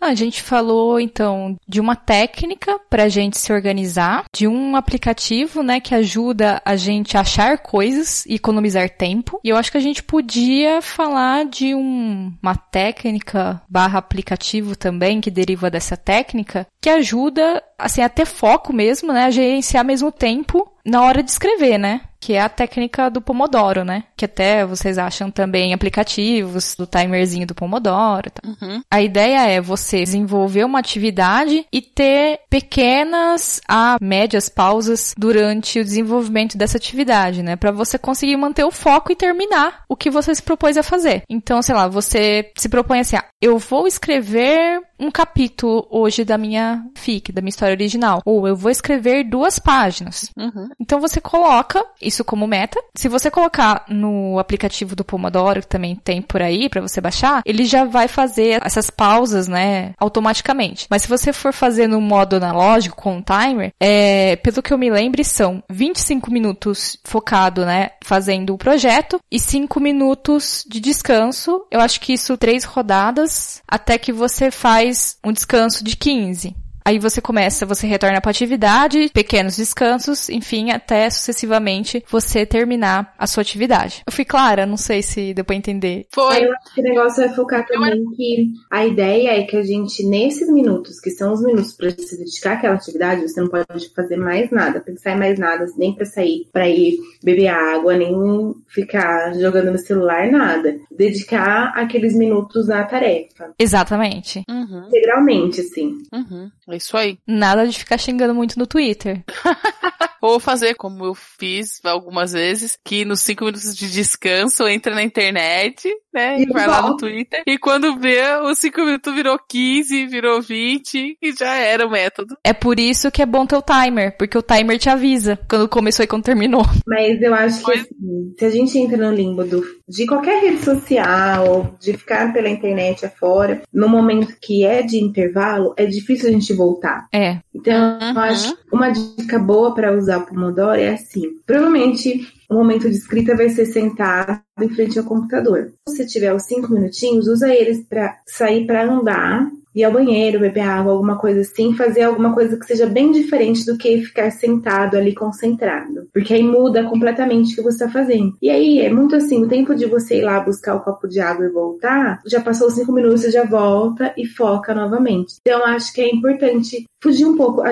A 0.00 0.14
gente 0.14 0.42
falou 0.42 1.00
então 1.00 1.56
de 1.66 1.80
uma 1.80 1.96
técnica 1.96 2.78
para 2.88 3.04
a 3.04 3.08
gente 3.08 3.38
se 3.38 3.52
organizar, 3.52 4.24
de 4.34 4.46
um 4.46 4.76
aplicativo, 4.76 5.62
né, 5.62 5.80
que 5.80 5.94
ajuda 5.94 6.62
a 6.64 6.76
gente 6.76 7.16
a 7.16 7.20
achar 7.20 7.58
coisas 7.58 8.24
e 8.26 8.34
economizar 8.34 8.88
tempo. 8.90 9.40
E 9.42 9.48
eu 9.48 9.56
acho 9.56 9.70
que 9.70 9.78
a 9.78 9.82
gente 9.82 10.02
podia 10.02 10.80
falar 10.80 11.44
de 11.44 11.74
um, 11.74 12.32
uma 12.42 12.56
técnica 12.56 13.60
barra 13.68 13.98
aplicativo 13.98 14.76
também 14.76 15.20
que 15.20 15.30
deriva 15.30 15.70
dessa 15.70 15.96
técnica, 15.96 16.66
que 16.80 16.88
ajuda 16.88 17.62
assim 17.78 18.02
a 18.02 18.08
ter 18.08 18.26
foco 18.26 18.72
mesmo, 18.72 19.12
né, 19.12 19.24
a 19.24 19.30
gerenciar 19.30 19.84
mesmo 19.84 20.12
tempo 20.12 20.70
na 20.84 21.02
hora 21.02 21.22
de 21.22 21.30
escrever, 21.30 21.78
né? 21.78 22.00
Que 22.20 22.34
é 22.34 22.40
a 22.40 22.48
técnica 22.48 23.10
do 23.10 23.20
Pomodoro, 23.20 23.84
né? 23.84 24.04
Que 24.16 24.24
até 24.24 24.64
vocês 24.64 24.98
acham 24.98 25.30
também 25.30 25.72
aplicativos 25.72 26.74
do 26.76 26.86
timerzinho 26.86 27.46
do 27.46 27.54
Pomodoro. 27.54 28.30
Tá? 28.30 28.42
Uhum. 28.44 28.82
A 28.90 29.00
ideia 29.02 29.46
é 29.46 29.60
você 29.60 30.02
desenvolver 30.02 30.64
uma 30.64 30.78
atividade 30.78 31.66
e 31.72 31.80
ter 31.80 32.40
pequenas 32.50 33.60
a 33.68 33.96
médias 34.00 34.48
pausas 34.48 35.14
durante 35.16 35.80
o 35.80 35.84
desenvolvimento 35.84 36.56
dessa 36.56 36.76
atividade, 36.76 37.42
né? 37.42 37.56
Para 37.56 37.70
você 37.70 37.98
conseguir 37.98 38.36
manter 38.36 38.64
o 38.64 38.70
foco 38.70 39.12
e 39.12 39.16
terminar 39.16 39.82
o 39.88 39.96
que 39.96 40.10
você 40.10 40.34
se 40.34 40.42
propôs 40.42 40.76
a 40.76 40.82
fazer. 40.82 41.22
Então, 41.28 41.62
sei 41.62 41.74
lá, 41.74 41.88
você 41.88 42.50
se 42.56 42.68
propõe 42.68 43.00
assim, 43.00 43.16
ah, 43.16 43.24
eu 43.40 43.58
vou 43.58 43.86
escrever 43.86 44.80
um 44.98 45.10
capítulo 45.10 45.86
hoje 45.90 46.24
da 46.24 46.36
minha 46.36 46.84
fic, 46.96 47.30
da 47.30 47.40
minha 47.40 47.50
história 47.50 47.74
original. 47.74 48.20
Ou 48.24 48.48
eu 48.48 48.56
vou 48.56 48.70
escrever 48.70 49.22
duas 49.22 49.58
páginas. 49.58 50.30
Uhum. 50.36 50.68
Então 50.80 51.00
você 51.00 51.20
coloca 51.20 51.84
isso 52.02 52.24
como 52.24 52.48
meta. 52.48 52.82
Se 52.96 53.08
você 53.08 53.30
colocar 53.30 53.84
no 53.88 54.38
aplicativo 54.38 54.96
do 54.96 55.04
Pomodoro, 55.04 55.60
que 55.60 55.68
também 55.68 55.94
tem 55.94 56.20
por 56.20 56.42
aí 56.42 56.68
para 56.68 56.80
você 56.80 57.00
baixar, 57.00 57.42
ele 57.46 57.64
já 57.64 57.84
vai 57.84 58.08
fazer 58.08 58.60
essas 58.64 58.90
pausas, 58.90 59.46
né, 59.46 59.92
automaticamente. 59.98 60.86
Mas 60.90 61.02
se 61.02 61.08
você 61.08 61.32
for 61.32 61.52
fazer 61.52 61.86
no 61.86 62.00
modo 62.00 62.34
analógico 62.36 62.96
com 62.96 63.18
o 63.18 63.22
timer, 63.22 63.72
é, 63.78 64.34
pelo 64.36 64.62
que 64.62 64.72
eu 64.72 64.78
me 64.78 64.90
lembre, 64.90 65.22
são 65.22 65.62
25 65.70 66.30
minutos 66.32 66.98
focado, 67.04 67.64
né, 67.64 67.90
fazendo 68.02 68.54
o 68.54 68.58
projeto 68.58 69.20
e 69.30 69.38
5 69.38 69.78
minutos 69.78 70.64
de 70.68 70.80
descanso. 70.80 71.64
Eu 71.70 71.80
acho 71.80 72.00
que 72.00 72.12
isso 72.12 72.36
três 72.36 72.64
rodadas 72.64 73.27
até 73.66 73.98
que 73.98 74.12
você 74.12 74.50
faz 74.50 74.68
faz 74.68 75.18
um 75.24 75.32
descanso 75.32 75.82
de 75.82 75.96
15. 75.96 76.54
Aí 76.88 76.98
você 76.98 77.20
começa, 77.20 77.66
você 77.66 77.86
retorna 77.86 78.18
para 78.18 78.30
atividade, 78.30 79.10
pequenos 79.12 79.58
descansos, 79.58 80.30
enfim, 80.30 80.70
até 80.70 81.10
sucessivamente 81.10 82.02
você 82.08 82.46
terminar 82.46 83.14
a 83.18 83.26
sua 83.26 83.42
atividade. 83.42 84.02
Eu 84.06 84.10
fui 84.10 84.24
clara? 84.24 84.64
Não 84.64 84.78
sei 84.78 85.02
se 85.02 85.34
deu 85.34 85.44
pra 85.44 85.54
entender. 85.54 86.06
Foi. 86.10 86.46
Eu 86.46 86.50
acho 86.50 86.74
que 86.74 86.80
o 86.80 86.84
negócio 86.84 87.22
é 87.22 87.28
focar 87.28 87.66
também 87.66 88.02
que 88.16 88.52
a 88.70 88.86
ideia 88.86 89.38
é 89.38 89.42
que 89.42 89.58
a 89.58 89.62
gente, 89.62 90.02
nesses 90.06 90.50
minutos, 90.50 90.98
que 90.98 91.10
são 91.10 91.34
os 91.34 91.42
minutos 91.42 91.74
para 91.74 91.90
se 91.90 92.16
dedicar 92.16 92.54
àquela 92.54 92.76
atividade, 92.76 93.20
você 93.20 93.38
não 93.38 93.48
pode 93.48 93.92
fazer 93.94 94.16
mais 94.16 94.50
nada, 94.50 94.80
pensar 94.80 95.12
em 95.12 95.18
mais 95.18 95.38
nada, 95.38 95.66
nem 95.76 95.94
para 95.94 96.06
sair, 96.06 96.48
para 96.50 96.66
ir 96.70 96.96
beber 97.22 97.48
água, 97.48 97.98
nem 97.98 98.54
ficar 98.66 99.34
jogando 99.34 99.72
no 99.72 99.78
celular, 99.78 100.32
nada. 100.32 100.74
Dedicar 100.90 101.70
aqueles 101.76 102.14
minutos 102.16 102.70
à 102.70 102.82
tarefa. 102.84 103.52
Exatamente. 103.58 104.42
Uhum. 104.48 104.86
Integralmente, 104.86 105.60
assim. 105.60 105.98
Uhum. 106.10 106.50
Isso 106.78 106.96
aí. 106.96 107.18
Nada 107.26 107.66
de 107.66 107.78
ficar 107.78 107.98
xingando 107.98 108.34
muito 108.34 108.58
no 108.58 108.66
Twitter. 108.66 109.22
Ou 110.20 110.40
fazer 110.40 110.74
como 110.74 111.04
eu 111.04 111.14
fiz 111.14 111.80
algumas 111.84 112.32
vezes, 112.32 112.78
que 112.84 113.04
nos 113.04 113.20
cinco 113.20 113.44
minutos 113.44 113.74
de 113.74 113.90
descanso 113.90 114.66
entra 114.66 114.94
na 114.94 115.02
internet, 115.02 115.88
né? 116.12 116.40
E, 116.40 116.46
vai 116.46 116.66
lá 116.66 116.82
no 116.82 116.96
Twitter. 116.96 117.42
E 117.46 117.58
quando 117.58 117.98
vê, 117.98 118.22
os 118.42 118.58
cinco 118.58 118.80
minutos 118.80 119.14
virou 119.14 119.38
15, 119.48 120.06
virou 120.06 120.40
20 120.40 121.18
e 121.20 121.32
já 121.32 121.54
era 121.54 121.86
o 121.86 121.90
método. 121.90 122.36
É 122.44 122.52
por 122.52 122.80
isso 122.80 123.10
que 123.10 123.22
é 123.22 123.26
bom 123.26 123.46
ter 123.46 123.56
o 123.56 123.62
timer, 123.62 124.16
porque 124.16 124.36
o 124.36 124.42
timer 124.42 124.78
te 124.78 124.88
avisa 124.88 125.38
quando 125.48 125.68
começou 125.68 126.04
e 126.04 126.08
quando 126.08 126.24
terminou. 126.24 126.64
Mas 126.86 127.20
eu 127.22 127.34
acho 127.34 127.64
que 127.64 127.72
assim, 127.72 128.34
se 128.38 128.44
a 128.44 128.50
gente 128.50 128.78
entra 128.78 128.96
no 128.96 129.14
limbo 129.14 129.44
do, 129.44 129.62
de 129.88 130.06
qualquer 130.06 130.42
rede 130.42 130.64
social, 130.64 131.76
de 131.80 131.92
ficar 131.92 132.32
pela 132.32 132.48
internet 132.48 133.06
afora, 133.06 133.62
no 133.72 133.88
momento 133.88 134.36
que 134.40 134.64
é 134.64 134.82
de 134.82 134.98
intervalo, 134.98 135.74
é 135.76 135.86
difícil 135.86 136.28
a 136.28 136.32
gente 136.32 136.52
voltar. 136.52 137.06
É. 137.12 137.38
Então, 137.54 137.98
uhum. 138.00 138.10
eu 138.10 138.20
acho 138.20 138.58
uma 138.72 138.90
dica 138.90 139.38
boa 139.38 139.74
para 139.74 139.96
usar 139.96 140.07
o 140.16 140.24
Pomodoro 140.24 140.80
é 140.80 140.94
assim. 140.94 141.38
Provavelmente 141.44 142.26
o 142.48 142.54
momento 142.54 142.88
de 142.88 142.96
escrita 142.96 143.36
vai 143.36 143.50
ser 143.50 143.66
sentado 143.66 144.40
em 144.60 144.68
frente 144.70 144.98
ao 144.98 145.04
computador. 145.04 145.72
Se 145.88 145.96
você 145.96 146.06
tiver 146.06 146.32
os 146.32 146.44
cinco 146.44 146.72
minutinhos, 146.72 147.28
usa 147.28 147.52
eles 147.52 147.84
para 147.86 148.16
sair 148.26 148.66
para 148.66 148.84
andar 148.84 149.50
ir 149.74 149.84
ao 149.84 149.92
banheiro, 149.92 150.40
beber 150.40 150.62
água, 150.62 150.92
alguma 150.92 151.16
coisa 151.16 151.40
assim, 151.40 151.74
fazer 151.76 152.02
alguma 152.02 152.34
coisa 152.34 152.56
que 152.56 152.66
seja 152.66 152.86
bem 152.86 153.12
diferente 153.12 153.64
do 153.64 153.76
que 153.76 154.02
ficar 154.02 154.30
sentado 154.30 154.96
ali 154.96 155.14
concentrado. 155.14 156.08
Porque 156.12 156.34
aí 156.34 156.42
muda 156.42 156.84
completamente 156.84 157.52
o 157.52 157.56
que 157.56 157.62
você 157.62 157.84
está 157.84 157.88
fazendo. 157.88 158.36
E 158.42 158.50
aí 158.50 158.80
é 158.80 158.90
muito 158.90 159.14
assim, 159.14 159.44
o 159.44 159.48
tempo 159.48 159.74
de 159.74 159.86
você 159.86 160.18
ir 160.18 160.22
lá 160.22 160.40
buscar 160.40 160.74
o 160.74 160.80
copo 160.80 161.06
de 161.06 161.20
água 161.20 161.46
e 161.46 161.50
voltar, 161.50 162.20
já 162.26 162.40
passou 162.40 162.70
cinco 162.70 162.92
minutos, 162.92 163.20
você 163.20 163.30
já 163.30 163.44
volta 163.44 164.12
e 164.16 164.26
foca 164.26 164.74
novamente. 164.74 165.34
Então 165.40 165.64
acho 165.64 165.92
que 165.92 166.00
é 166.00 166.12
importante 166.12 166.84
fugir 167.00 167.26
um 167.26 167.36
pouco 167.36 167.62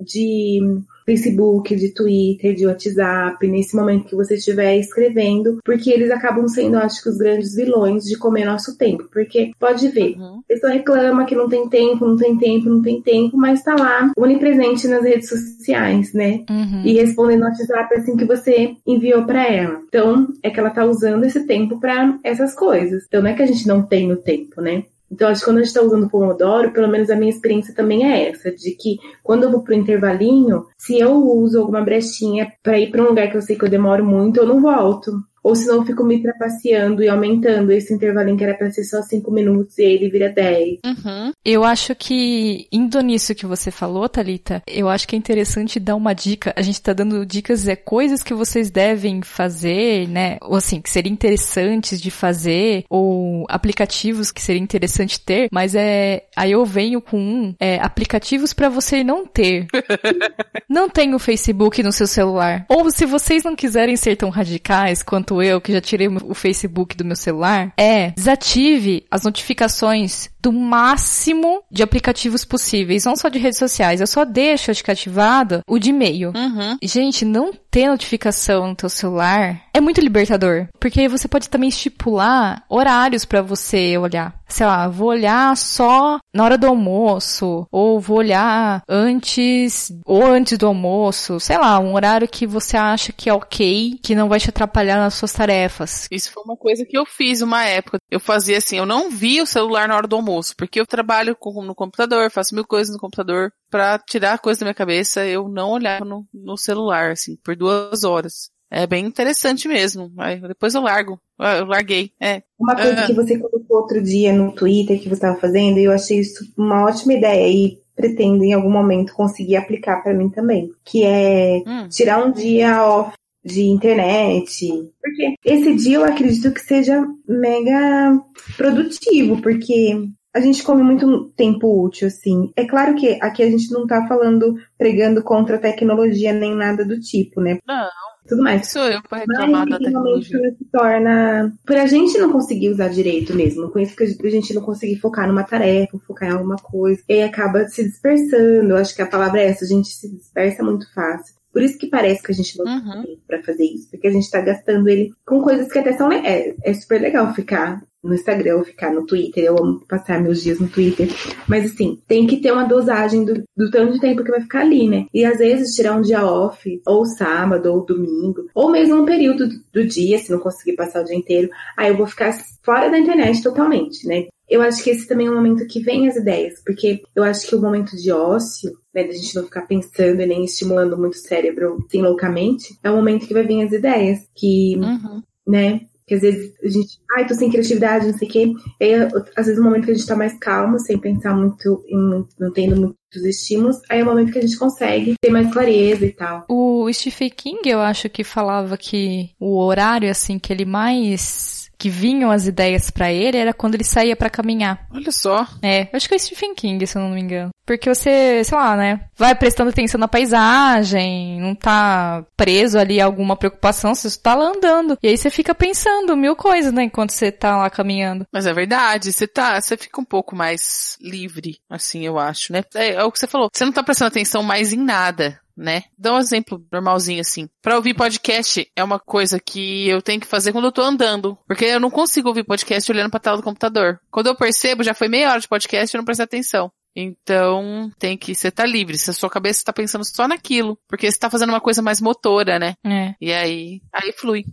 de 0.00 0.60
Facebook, 1.04 1.74
de 1.74 1.94
Twitter, 1.94 2.54
de 2.54 2.66
WhatsApp, 2.66 3.46
nesse 3.46 3.76
momento 3.76 4.06
que 4.06 4.16
você 4.16 4.34
estiver 4.34 4.76
escrevendo, 4.78 5.58
porque 5.64 5.90
eles 5.90 6.10
acabam 6.10 6.46
sendo, 6.48 6.76
acho 6.78 7.02
que, 7.02 7.08
os 7.08 7.18
grandes 7.18 7.54
vilões 7.54 8.04
de 8.04 8.16
comer 8.16 8.44
nosso 8.44 8.76
tempo. 8.76 9.08
Porque 9.12 9.52
pode 9.58 9.88
ver, 9.88 10.16
uhum. 10.16 10.38
a 10.38 10.42
pessoa 10.48 10.72
reclama 10.72 11.24
que 11.24 11.34
não 11.34 11.48
tem 11.48 11.68
tempo, 11.68 12.06
não 12.06 12.16
tem 12.16 12.36
tempo, 12.38 12.68
não 12.68 12.82
tem 12.82 13.00
tempo, 13.02 13.36
mas 13.36 13.62
tá 13.62 13.74
lá, 13.74 14.10
onipresente 14.16 14.86
nas 14.88 15.04
redes 15.04 15.28
sociais, 15.28 16.12
né? 16.12 16.44
Uhum. 16.48 16.82
E 16.84 16.94
respondendo 16.94 17.40
no 17.40 17.46
WhatsApp 17.46 17.94
assim 17.94 18.16
que 18.16 18.24
você 18.24 18.74
enviou 18.86 19.24
para 19.24 19.46
ela. 19.46 19.80
Então, 19.88 20.28
é 20.42 20.50
que 20.50 20.58
ela 20.58 20.70
tá 20.70 20.84
usando 20.84 21.24
esse 21.24 21.46
tempo 21.46 21.78
para 21.78 22.18
essas 22.22 22.54
coisas. 22.54 23.04
Então, 23.06 23.22
não 23.22 23.30
é 23.30 23.34
que 23.34 23.42
a 23.42 23.46
gente 23.46 23.66
não 23.66 23.82
tem 23.82 24.12
o 24.12 24.16
tempo, 24.16 24.60
né? 24.60 24.84
Então, 25.12 25.28
acho 25.28 25.40
que 25.40 25.44
quando 25.44 25.58
a 25.58 25.60
gente 25.60 25.68
está 25.68 25.82
usando 25.82 26.08
Pomodoro, 26.08 26.72
pelo 26.72 26.88
menos 26.88 27.10
a 27.10 27.16
minha 27.16 27.30
experiência 27.30 27.74
também 27.74 28.10
é 28.10 28.30
essa, 28.30 28.50
de 28.50 28.70
que 28.74 28.96
quando 29.22 29.42
eu 29.42 29.50
vou 29.50 29.62
pro 29.62 29.74
intervalinho, 29.74 30.64
se 30.78 30.98
eu 30.98 31.14
uso 31.14 31.60
alguma 31.60 31.82
brechinha 31.82 32.50
para 32.62 32.78
ir 32.78 32.90
para 32.90 33.02
um 33.02 33.08
lugar 33.08 33.30
que 33.30 33.36
eu 33.36 33.42
sei 33.42 33.54
que 33.54 33.64
eu 33.64 33.68
demoro 33.68 34.02
muito, 34.02 34.38
eu 34.38 34.46
não 34.46 34.62
volto. 34.62 35.12
Ou 35.42 35.54
senão 35.54 35.76
eu 35.76 35.84
fico 35.84 36.04
me 36.04 36.22
trapaceando 36.22 37.02
e 37.02 37.08
aumentando 37.08 37.72
esse 37.72 37.92
intervalinho 37.92 38.36
que 38.36 38.44
era 38.44 38.54
pra 38.54 38.70
ser 38.70 38.84
só 38.84 39.02
5 39.02 39.30
minutos 39.30 39.76
e 39.78 39.82
aí 39.82 39.94
ele 39.94 40.08
vira 40.08 40.28
10. 40.28 40.78
Uhum. 40.84 41.32
Eu 41.44 41.64
acho 41.64 41.94
que, 41.94 42.68
indo 42.70 43.00
nisso 43.00 43.34
que 43.34 43.44
você 43.44 43.70
falou, 43.70 44.08
Talita, 44.08 44.62
eu 44.66 44.88
acho 44.88 45.06
que 45.08 45.16
é 45.16 45.18
interessante 45.18 45.80
dar 45.80 45.96
uma 45.96 46.14
dica. 46.14 46.52
A 46.56 46.62
gente 46.62 46.80
tá 46.80 46.92
dando 46.92 47.26
dicas, 47.26 47.66
é 47.66 47.74
coisas 47.74 48.22
que 48.22 48.34
vocês 48.34 48.70
devem 48.70 49.22
fazer, 49.22 50.08
né? 50.08 50.38
Ou 50.42 50.56
assim, 50.56 50.80
que 50.80 50.90
seriam 50.90 51.12
interessantes 51.12 52.00
de 52.00 52.10
fazer, 52.10 52.84
ou 52.88 53.44
aplicativos 53.48 54.30
que 54.30 54.40
seria 54.40 54.62
interessante 54.62 55.20
ter, 55.20 55.48
mas 55.50 55.74
é. 55.74 56.24
Aí 56.36 56.52
eu 56.52 56.64
venho 56.64 57.00
com 57.00 57.18
um, 57.18 57.54
é, 57.58 57.80
aplicativos 57.80 58.52
para 58.52 58.68
você 58.68 59.02
não 59.02 59.26
ter. 59.26 59.66
não 60.68 60.88
tem 60.88 61.14
o 61.14 61.18
Facebook 61.18 61.82
no 61.82 61.92
seu 61.92 62.06
celular. 62.06 62.64
Ou 62.68 62.90
se 62.90 63.04
vocês 63.04 63.42
não 63.42 63.56
quiserem 63.56 63.96
ser 63.96 64.16
tão 64.16 64.30
radicais 64.30 65.02
quanto 65.02 65.31
eu, 65.40 65.60
que 65.60 65.72
já 65.72 65.80
tirei 65.80 66.08
o 66.08 66.34
Facebook 66.34 66.96
do 66.96 67.04
meu 67.04 67.14
celular, 67.14 67.72
é 67.76 68.10
desative 68.10 69.04
as 69.10 69.22
notificações 69.22 70.28
do 70.42 70.52
máximo 70.52 71.62
de 71.70 71.82
aplicativos 71.84 72.44
possíveis, 72.44 73.04
não 73.04 73.14
só 73.14 73.28
de 73.28 73.38
redes 73.38 73.58
sociais. 73.58 74.00
Eu 74.00 74.06
só 74.08 74.24
deixo 74.24 74.72
acho 74.72 74.82
que 74.82 74.90
ativado 74.90 75.60
o 75.68 75.78
de 75.78 75.90
e-mail. 75.90 76.32
Uhum. 76.34 76.76
Gente, 76.82 77.24
não 77.24 77.52
ter 77.70 77.86
notificação 77.86 78.68
no 78.68 78.74
teu 78.74 78.88
celular 78.88 79.62
é 79.72 79.80
muito 79.80 80.00
libertador, 80.00 80.66
porque 80.80 81.00
aí 81.00 81.08
você 81.08 81.28
pode 81.28 81.48
também 81.48 81.68
estipular 81.68 82.64
horários 82.68 83.24
para 83.24 83.40
você 83.40 83.96
olhar. 83.96 84.34
Sei 84.52 84.66
lá, 84.66 84.86
vou 84.86 85.08
olhar 85.08 85.56
só 85.56 86.18
na 86.30 86.44
hora 86.44 86.58
do 86.58 86.66
almoço, 86.66 87.66
ou 87.72 87.98
vou 87.98 88.18
olhar 88.18 88.82
antes 88.86 89.90
ou 90.04 90.26
antes 90.26 90.58
do 90.58 90.66
almoço, 90.66 91.40
sei 91.40 91.56
lá, 91.56 91.78
um 91.78 91.94
horário 91.94 92.28
que 92.28 92.46
você 92.46 92.76
acha 92.76 93.14
que 93.14 93.30
é 93.30 93.32
ok, 93.32 93.98
que 94.02 94.14
não 94.14 94.28
vai 94.28 94.38
te 94.38 94.50
atrapalhar 94.50 94.96
nas 94.96 95.14
suas 95.14 95.32
tarefas. 95.32 96.06
Isso 96.10 96.30
foi 96.30 96.42
uma 96.42 96.54
coisa 96.54 96.84
que 96.84 96.98
eu 96.98 97.06
fiz 97.06 97.40
uma 97.40 97.64
época. 97.64 97.96
Eu 98.10 98.20
fazia 98.20 98.58
assim, 98.58 98.76
eu 98.76 98.84
não 98.84 99.10
via 99.10 99.42
o 99.42 99.46
celular 99.46 99.88
na 99.88 99.96
hora 99.96 100.06
do 100.06 100.16
almoço, 100.16 100.54
porque 100.54 100.78
eu 100.78 100.86
trabalho 100.86 101.34
com, 101.34 101.62
no 101.64 101.74
computador, 101.74 102.30
faço 102.30 102.54
mil 102.54 102.66
coisas 102.66 102.92
no 102.92 103.00
computador. 103.00 103.50
Pra 103.70 103.98
tirar 103.98 104.38
coisa 104.38 104.60
da 104.60 104.66
minha 104.66 104.74
cabeça, 104.74 105.24
eu 105.24 105.48
não 105.48 105.70
olhava 105.70 106.04
no, 106.04 106.26
no 106.30 106.58
celular, 106.58 107.12
assim, 107.12 107.36
por 107.42 107.56
duas 107.56 108.04
horas. 108.04 108.50
É 108.74 108.86
bem 108.86 109.04
interessante 109.04 109.68
mesmo. 109.68 110.10
Depois 110.48 110.74
eu 110.74 110.80
largo. 110.80 111.18
Eu 111.38 111.66
larguei. 111.66 112.10
É. 112.18 112.42
Uma 112.58 112.74
coisa 112.74 113.02
Ah. 113.02 113.06
que 113.06 113.12
você 113.12 113.38
colocou 113.38 113.76
outro 113.82 114.02
dia 114.02 114.32
no 114.32 114.50
Twitter 114.52 114.98
que 114.98 115.08
você 115.08 115.14
estava 115.14 115.38
fazendo, 115.38 115.78
e 115.78 115.84
eu 115.84 115.92
achei 115.92 116.20
isso 116.20 116.42
uma 116.56 116.86
ótima 116.86 117.12
ideia 117.12 117.46
e 117.48 117.78
pretendo 117.94 118.42
em 118.42 118.54
algum 118.54 118.70
momento 118.70 119.12
conseguir 119.12 119.56
aplicar 119.56 120.02
para 120.02 120.14
mim 120.14 120.30
também, 120.30 120.70
que 120.86 121.04
é 121.04 121.62
Hum. 121.66 121.86
tirar 121.90 122.24
um 122.24 122.32
dia 122.32 122.82
off 122.82 123.12
de 123.44 123.64
internet, 123.64 124.68
porque 125.02 125.34
esse 125.44 125.74
dia 125.74 125.96
eu 125.96 126.04
acredito 126.04 126.50
que 126.54 126.60
seja 126.60 127.04
mega 127.28 128.18
produtivo, 128.56 129.42
porque 129.42 129.94
a 130.34 130.40
gente 130.40 130.62
come 130.62 130.82
muito 130.82 131.28
tempo 131.36 131.84
útil, 131.84 132.06
assim. 132.08 132.50
É 132.56 132.64
claro 132.64 132.94
que 132.94 133.18
aqui 133.20 133.42
a 133.42 133.50
gente 133.50 133.70
não 133.70 133.86
tá 133.86 134.06
falando, 134.08 134.54
pregando 134.78 135.22
contra 135.22 135.56
a 135.56 135.60
tecnologia 135.60 136.32
nem 136.32 136.54
nada 136.54 136.84
do 136.86 136.98
tipo, 136.98 137.40
né? 137.40 137.58
Não, 137.66 137.88
Tudo 138.28 138.42
mais. 138.42 138.70
sou 138.70 138.84
eu 138.84 139.02
pra 139.02 139.18
reclamar 139.18 139.50
da 139.50 139.56
Mas 139.56 139.68
tem 139.68 139.78
que 139.78 139.84
tecnologia. 139.84 140.54
se 140.56 140.64
torna. 140.72 141.52
Por 141.66 141.76
a 141.76 141.86
gente 141.86 142.18
não 142.18 142.30
conseguir 142.32 142.70
usar 142.70 142.88
direito 142.88 143.34
mesmo. 143.34 143.68
Com 143.70 143.78
isso 143.78 143.96
que 143.96 144.04
a 144.04 144.30
gente 144.30 144.54
não 144.54 144.62
conseguir 144.62 144.96
focar 145.00 145.26
numa 145.26 145.42
tarefa, 145.44 145.98
focar 146.06 146.28
em 146.28 146.32
alguma 146.32 146.56
coisa. 146.56 147.02
E 147.08 147.14
aí 147.14 147.22
acaba 147.22 147.66
se 147.68 147.82
dispersando. 147.84 148.70
Eu 148.70 148.76
acho 148.76 148.94
que 148.94 149.02
a 149.02 149.06
palavra 149.06 149.40
é 149.40 149.46
essa, 149.48 149.64
a 149.64 149.68
gente 149.68 149.88
se 149.88 150.08
dispersa 150.10 150.62
muito 150.62 150.92
fácil. 150.94 151.34
Por 151.52 151.62
isso 151.62 151.76
que 151.76 151.88
parece 151.88 152.22
que 152.22 152.32
a 152.32 152.34
gente 152.34 152.56
não 152.58 152.64
tem 152.64 152.74
Uhum. 152.96 153.02
tempo 153.02 153.22
pra 153.26 153.42
fazer 153.42 153.64
isso. 153.64 153.90
Porque 153.90 154.06
a 154.06 154.10
gente 154.10 154.30
tá 154.30 154.40
gastando 154.40 154.88
ele 154.88 155.10
com 155.26 155.42
coisas 155.42 155.70
que 155.70 155.78
até 155.78 155.92
são. 155.92 156.10
É, 156.10 156.54
é 156.62 156.74
super 156.74 157.00
legal 157.00 157.34
ficar 157.34 157.82
no 158.02 158.14
Instagram 158.14 158.56
ou 158.56 158.64
ficar 158.64 158.92
no 158.92 159.06
Twitter. 159.06 159.44
Eu 159.44 159.58
amo 159.58 159.80
passar 159.88 160.20
meus 160.20 160.42
dias 160.42 160.58
no 160.58 160.68
Twitter. 160.68 161.08
Mas 161.48 161.72
assim, 161.72 161.98
tem 162.06 162.26
que 162.26 162.38
ter 162.38 162.52
uma 162.52 162.64
dosagem 162.64 163.24
do, 163.24 163.42
do 163.56 163.70
tanto 163.70 163.92
de 163.92 164.00
tempo 164.00 164.24
que 164.24 164.30
vai 164.30 164.40
ficar 164.40 164.60
ali, 164.60 164.88
né? 164.88 165.06
E 165.12 165.24
às 165.24 165.38
vezes 165.38 165.74
tirar 165.74 165.96
um 165.96 166.02
dia 166.02 166.24
off, 166.24 166.80
ou 166.86 167.04
sábado, 167.04 167.72
ou 167.72 167.84
domingo, 167.84 168.48
ou 168.54 168.70
mesmo 168.70 169.02
um 169.02 169.04
período 169.06 169.48
do, 169.72 169.84
dia, 169.86 170.18
se 170.18 170.30
não 170.30 170.38
conseguir 170.38 170.74
passar 170.76 171.02
o 171.02 171.04
dia 171.04 171.16
inteiro, 171.16 171.50
aí 171.76 171.90
eu 171.90 171.96
vou 171.96 172.06
ficar 172.06 172.32
fora 172.62 172.90
da 172.90 172.98
internet 172.98 173.42
totalmente, 173.42 174.06
né? 174.06 174.26
Eu 174.48 174.60
acho 174.60 174.82
que 174.82 174.90
esse 174.90 175.06
também 175.08 175.26
é 175.26 175.30
um 175.30 175.34
momento 175.34 175.66
que 175.66 175.80
vem 175.80 176.08
as 176.08 176.16
ideias, 176.16 176.60
porque 176.64 177.02
eu 177.16 177.22
acho 177.22 177.46
que 177.46 177.54
o 177.54 177.60
momento 177.60 177.96
de 177.96 178.12
ócio, 178.12 178.70
né, 178.94 179.04
da 179.04 179.12
gente 179.12 179.34
não 179.34 179.44
ficar 179.44 179.62
pensando 179.62 180.20
e 180.20 180.26
nem 180.26 180.44
estimulando 180.44 180.98
muito 180.98 181.14
o 181.14 181.18
cérebro 181.18 181.78
assim 181.86 182.02
loucamente, 182.02 182.76
é 182.82 182.90
o 182.90 182.96
momento 182.96 183.26
que 183.26 183.32
vai 183.32 183.46
vir 183.46 183.62
as 183.64 183.72
ideias, 183.72 184.18
que 184.34 184.76
Uhum. 184.76 185.22
né? 185.46 185.80
Que 186.06 186.14
às 186.14 186.22
vezes 186.22 186.52
a 186.62 186.68
gente, 186.68 186.98
ai, 187.16 187.26
tô 187.26 187.34
sem 187.34 187.50
criatividade, 187.50 188.06
não 188.06 188.18
sei 188.18 188.28
o 188.28 188.30
quê. 188.30 188.52
E 188.80 188.84
aí, 188.84 188.94
às 189.36 189.46
vezes, 189.46 189.56
no 189.56 189.64
momento 189.64 189.84
que 189.84 189.92
a 189.92 189.94
gente 189.94 190.06
tá 190.06 190.16
mais 190.16 190.38
calmo, 190.38 190.78
sem 190.78 190.98
pensar 190.98 191.34
muito 191.34 191.84
em, 191.88 192.26
não 192.38 192.52
tendo 192.52 192.76
muitos 192.76 193.24
estímulos, 193.24 193.76
aí 193.88 194.00
é 194.00 194.02
o 194.02 194.06
momento 194.06 194.32
que 194.32 194.38
a 194.38 194.42
gente 194.42 194.58
consegue 194.58 195.14
ter 195.20 195.30
mais 195.30 195.52
clareza 195.52 196.04
e 196.04 196.12
tal. 196.12 196.44
O 196.48 196.92
Stephen 196.92 197.30
King, 197.30 197.68
eu 197.68 197.80
acho 197.80 198.08
que 198.08 198.24
falava 198.24 198.76
que 198.76 199.30
o 199.38 199.58
horário, 199.58 200.10
assim, 200.10 200.38
que 200.38 200.52
ele 200.52 200.64
mais. 200.64 201.61
Que 201.82 201.90
vinham 201.90 202.30
as 202.30 202.46
ideias 202.46 202.90
pra 202.90 203.12
ele 203.12 203.36
era 203.36 203.52
quando 203.52 203.74
ele 203.74 203.82
saía 203.82 204.14
pra 204.14 204.30
caminhar. 204.30 204.86
Olha 204.94 205.10
só. 205.10 205.44
É, 205.60 205.88
acho 205.92 206.08
que 206.08 206.14
é 206.14 206.18
Stephen 206.18 206.54
King, 206.54 206.86
se 206.86 206.96
eu 206.96 207.02
não 207.02 207.10
me 207.10 207.20
engano. 207.20 207.50
Porque 207.66 207.92
você, 207.92 208.44
sei 208.44 208.56
lá, 208.56 208.76
né, 208.76 209.00
vai 209.16 209.34
prestando 209.34 209.70
atenção 209.70 209.98
na 209.98 210.06
paisagem, 210.06 211.40
não 211.40 211.56
tá 211.56 212.24
preso 212.36 212.78
ali 212.78 213.00
a 213.00 213.04
alguma 213.04 213.36
preocupação, 213.36 213.96
você 213.96 214.08
só 214.08 214.20
tá 214.20 214.34
lá 214.36 214.52
andando. 214.56 214.96
E 215.02 215.08
aí 215.08 215.16
você 215.16 215.28
fica 215.28 215.56
pensando 215.56 216.16
mil 216.16 216.36
coisas, 216.36 216.72
né, 216.72 216.84
enquanto 216.84 217.10
você 217.10 217.32
tá 217.32 217.56
lá 217.56 217.68
caminhando. 217.68 218.26
Mas 218.32 218.46
é 218.46 218.52
verdade, 218.52 219.12
você 219.12 219.26
tá, 219.26 219.60
você 219.60 219.76
fica 219.76 220.00
um 220.00 220.04
pouco 220.04 220.36
mais 220.36 220.96
livre, 221.00 221.58
assim, 221.68 222.06
eu 222.06 222.16
acho, 222.16 222.52
né? 222.52 222.62
É, 222.76 222.94
é 222.94 223.04
o 223.04 223.10
que 223.10 223.18
você 223.18 223.26
falou. 223.26 223.48
Você 223.52 223.64
não 223.64 223.72
tá 223.72 223.82
prestando 223.82 224.08
atenção 224.08 224.44
mais 224.44 224.72
em 224.72 224.78
nada, 224.78 225.40
né? 225.56 225.84
Dá 225.98 226.14
um 226.14 226.18
exemplo 226.18 226.64
normalzinho 226.70 227.20
assim. 227.20 227.48
Pra 227.60 227.76
ouvir 227.76 227.94
podcast 227.94 228.66
é 228.74 228.82
uma 228.84 228.98
coisa 228.98 229.38
que 229.38 229.88
eu 229.88 230.00
tenho 230.02 230.20
que 230.20 230.26
fazer 230.26 230.52
quando 230.52 230.66
eu 230.66 230.72
tô 230.72 230.82
andando, 230.82 231.38
porque 231.46 231.64
eu 231.64 231.80
não 231.80 231.90
consigo 231.90 232.28
ouvir 232.28 232.44
podcast 232.44 232.90
olhando 232.90 233.10
pra 233.10 233.20
tela 233.20 233.36
do 233.36 233.42
computador. 233.42 234.00
Quando 234.10 234.28
eu 234.28 234.36
percebo, 234.36 234.82
já 234.82 234.94
foi 234.94 235.08
meia 235.08 235.30
hora 235.30 235.40
de 235.40 235.48
podcast 235.48 235.94
e 235.94 235.96
eu 235.96 236.00
não 236.00 236.04
prestei 236.04 236.24
atenção. 236.24 236.70
Então, 236.94 237.90
tem 237.98 238.18
que, 238.18 238.34
você 238.34 238.50
tá 238.50 238.66
livre, 238.66 238.98
se 238.98 239.08
a 239.10 239.14
sua 239.14 239.30
cabeça 239.30 239.64
tá 239.64 239.72
pensando 239.72 240.04
só 240.04 240.28
naquilo, 240.28 240.78
porque 240.86 241.10
você 241.10 241.18
tá 241.18 241.30
fazendo 241.30 241.48
uma 241.48 241.60
coisa 241.60 241.80
mais 241.80 242.00
motora, 242.00 242.58
né? 242.58 242.74
É. 242.84 243.14
E 243.20 243.32
aí, 243.32 243.80
aí 243.92 244.12
flui. 244.12 244.44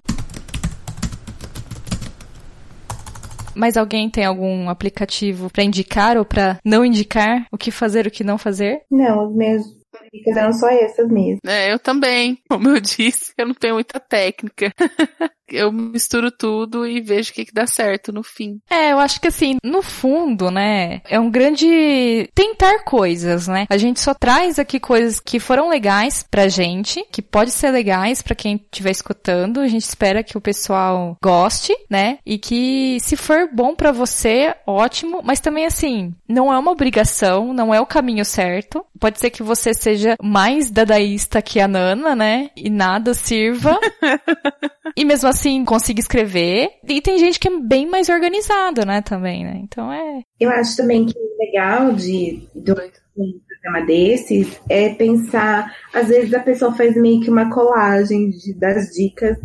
Mas 3.55 3.75
alguém 3.75 4.09
tem 4.09 4.23
algum 4.23 4.69
aplicativo 4.69 5.49
pra 5.49 5.63
indicar 5.63 6.17
ou 6.17 6.23
pra 6.23 6.57
não 6.63 6.85
indicar 6.85 7.45
o 7.51 7.57
que 7.57 7.71
fazer, 7.71 8.07
o 8.07 8.11
que 8.11 8.23
não 8.23 8.37
fazer? 8.37 8.83
Não, 8.89 9.27
os 9.27 9.35
meus 9.35 9.78
dicas 10.13 10.37
eram 10.37 10.53
só 10.53 10.69
essas 10.69 11.09
mesmo. 11.09 11.39
É, 11.45 11.71
eu 11.71 11.79
também. 11.79 12.37
Como 12.49 12.69
eu 12.69 12.79
disse, 12.79 13.33
eu 13.37 13.47
não 13.47 13.53
tenho 13.53 13.75
muita 13.75 13.99
técnica. 13.99 14.71
eu 15.51 15.71
misturo 15.71 16.31
tudo 16.31 16.87
e 16.87 17.01
vejo 17.01 17.31
o 17.31 17.33
que, 17.33 17.45
que 17.45 17.53
dá 17.53 17.65
certo 17.67 18.11
no 18.11 18.23
fim. 18.23 18.59
É, 18.69 18.91
eu 18.91 18.99
acho 18.99 19.19
que 19.19 19.27
assim, 19.27 19.57
no 19.63 19.81
fundo, 19.81 20.49
né, 20.51 21.01
é 21.05 21.19
um 21.19 21.29
grande 21.29 22.29
tentar 22.33 22.83
coisas, 22.83 23.47
né? 23.47 23.65
A 23.69 23.77
gente 23.77 23.99
só 23.99 24.13
traz 24.13 24.59
aqui 24.59 24.79
coisas 24.79 25.19
que 25.19 25.39
foram 25.39 25.69
legais 25.69 26.25
pra 26.29 26.47
gente, 26.47 27.03
que 27.11 27.21
pode 27.21 27.51
ser 27.51 27.71
legais 27.71 28.21
pra 28.21 28.35
quem 28.35 28.55
estiver 28.55 28.91
escutando. 28.91 29.59
A 29.59 29.67
gente 29.67 29.83
espera 29.83 30.23
que 30.23 30.37
o 30.37 30.41
pessoal 30.41 31.17
goste, 31.21 31.75
né? 31.89 32.19
E 32.25 32.37
que 32.37 32.97
se 33.01 33.15
for 33.15 33.49
bom 33.51 33.75
pra 33.75 33.91
você, 33.91 34.53
ótimo, 34.65 35.21
mas 35.23 35.39
também 35.39 35.65
assim, 35.65 36.13
não 36.27 36.53
é 36.53 36.57
uma 36.57 36.71
obrigação, 36.71 37.53
não 37.53 37.73
é 37.73 37.79
o 37.79 37.85
caminho 37.85 38.25
certo. 38.25 38.85
Pode 38.99 39.19
ser 39.19 39.29
que 39.29 39.43
você 39.43 39.73
seja 39.73 40.15
mais 40.21 40.69
dadaísta 40.69 41.41
que 41.41 41.59
a 41.59 41.67
Nana, 41.67 42.15
né? 42.15 42.49
E 42.55 42.69
nada 42.69 43.13
sirva. 43.13 43.79
E 44.95 45.05
mesmo 45.05 45.29
assim 45.29 45.38
consiga 45.65 45.99
escrever. 45.99 46.69
E 46.87 47.01
tem 47.01 47.17
gente 47.17 47.39
que 47.39 47.47
é 47.47 47.59
bem 47.59 47.87
mais 47.87 48.09
organizada, 48.09 48.85
né, 48.85 49.01
também, 49.01 49.43
né? 49.43 49.59
Então 49.63 49.91
é. 49.91 50.21
Eu 50.39 50.49
acho 50.51 50.77
também 50.77 51.05
que 51.05 51.17
o 51.17 51.37
legal 51.39 51.93
de, 51.93 52.47
de 52.55 52.71
um 52.71 53.39
programa 53.47 53.85
desses 53.85 54.59
é 54.69 54.89
pensar, 54.89 55.73
às 55.93 56.07
vezes 56.07 56.33
a 56.33 56.39
pessoa 56.39 56.73
faz 56.73 56.95
meio 56.95 57.21
que 57.21 57.29
uma 57.29 57.49
colagem 57.49 58.29
de, 58.29 58.53
das 58.53 58.89
dicas 58.89 59.37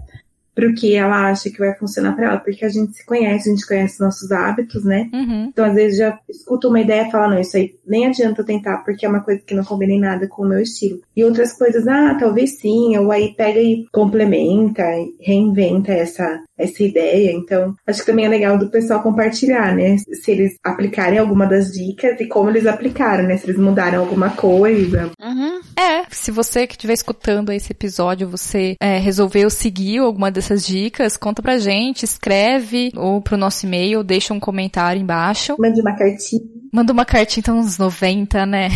pro 0.55 0.75
que 0.75 0.95
ela 0.95 1.31
acha 1.31 1.51
que 1.51 1.59
vai 1.59 1.75
funcionar 1.75 2.15
para 2.15 2.27
ela, 2.27 2.39
porque 2.39 2.65
a 2.65 2.69
gente 2.69 2.95
se 2.95 3.05
conhece, 3.05 3.49
a 3.49 3.53
gente 3.53 3.67
conhece 3.67 4.01
nossos 4.01 4.31
hábitos, 4.31 4.85
né? 4.85 5.11
Uhum. 5.13 5.47
Então, 5.53 5.65
às 5.65 5.75
vezes, 5.75 5.99
já 5.99 6.19
escuta 6.29 6.69
uma 6.69 6.81
ideia 6.81 7.09
e 7.09 7.11
fala, 7.11 7.35
não, 7.35 7.41
isso 7.41 7.57
aí 7.57 7.75
nem 7.87 8.07
adianta 8.07 8.45
tentar, 8.45 8.79
porque 8.79 9.05
é 9.05 9.09
uma 9.09 9.21
coisa 9.21 9.43
que 9.45 9.55
não 9.55 9.65
combina 9.65 9.93
em 9.93 10.01
nada 10.01 10.29
com 10.29 10.43
o 10.43 10.49
meu 10.49 10.61
estilo. 10.61 11.01
E 11.17 11.25
outras 11.25 11.53
coisas, 11.57 11.87
ah, 11.89 12.17
talvez 12.19 12.59
sim, 12.59 12.97
ou 12.97 13.11
aí 13.11 13.35
pega 13.37 13.61
e 13.61 13.87
complementa, 13.93 14.85
reinventa 15.21 15.93
essa, 15.93 16.41
essa 16.59 16.83
ideia. 16.83 17.33
Então, 17.33 17.75
acho 17.87 18.01
que 18.01 18.07
também 18.07 18.25
é 18.25 18.29
legal 18.29 18.59
do 18.59 18.71
pessoal 18.71 19.03
compartilhar, 19.03 19.75
né? 19.75 19.97
Se 19.99 20.31
eles 20.31 20.57
aplicarem 20.65 21.19
alguma 21.19 21.47
das 21.47 21.73
dicas 21.73 22.21
e 22.21 22.27
como 22.27 22.51
eles 22.51 22.67
aplicaram, 22.67 23.25
né? 23.25 23.37
Se 23.37 23.47
eles 23.47 23.59
mudaram 23.59 24.01
alguma 24.01 24.31
coisa. 24.31 25.11
Uhum. 25.21 25.61
É, 25.77 26.05
se 26.11 26.31
você 26.31 26.67
que 26.67 26.75
estiver 26.75 26.95
escutando 26.95 27.53
esse 27.53 27.73
episódio, 27.73 28.29
você 28.29 28.77
é, 28.81 28.99
resolveu 28.99 29.51
seguir 29.51 29.99
alguma 29.99 30.31
dessas 30.31 30.67
dicas, 30.67 31.17
conta 31.17 31.43
pra 31.43 31.59
gente, 31.59 32.05
escreve 32.05 32.91
ou 32.97 33.21
pro 33.21 33.37
nosso 33.37 33.67
e-mail, 33.67 34.03
deixa 34.03 34.33
um 34.33 34.41
comentário 34.41 35.01
embaixo. 35.01 35.57
Mande 35.59 35.81
uma 35.81 35.97
cartinha. 35.97 36.43
Manda 36.73 36.93
uma 36.93 37.05
cartinha, 37.05 37.41
então, 37.41 37.59
uns 37.59 37.79
90, 37.79 38.45
né? 38.47 38.69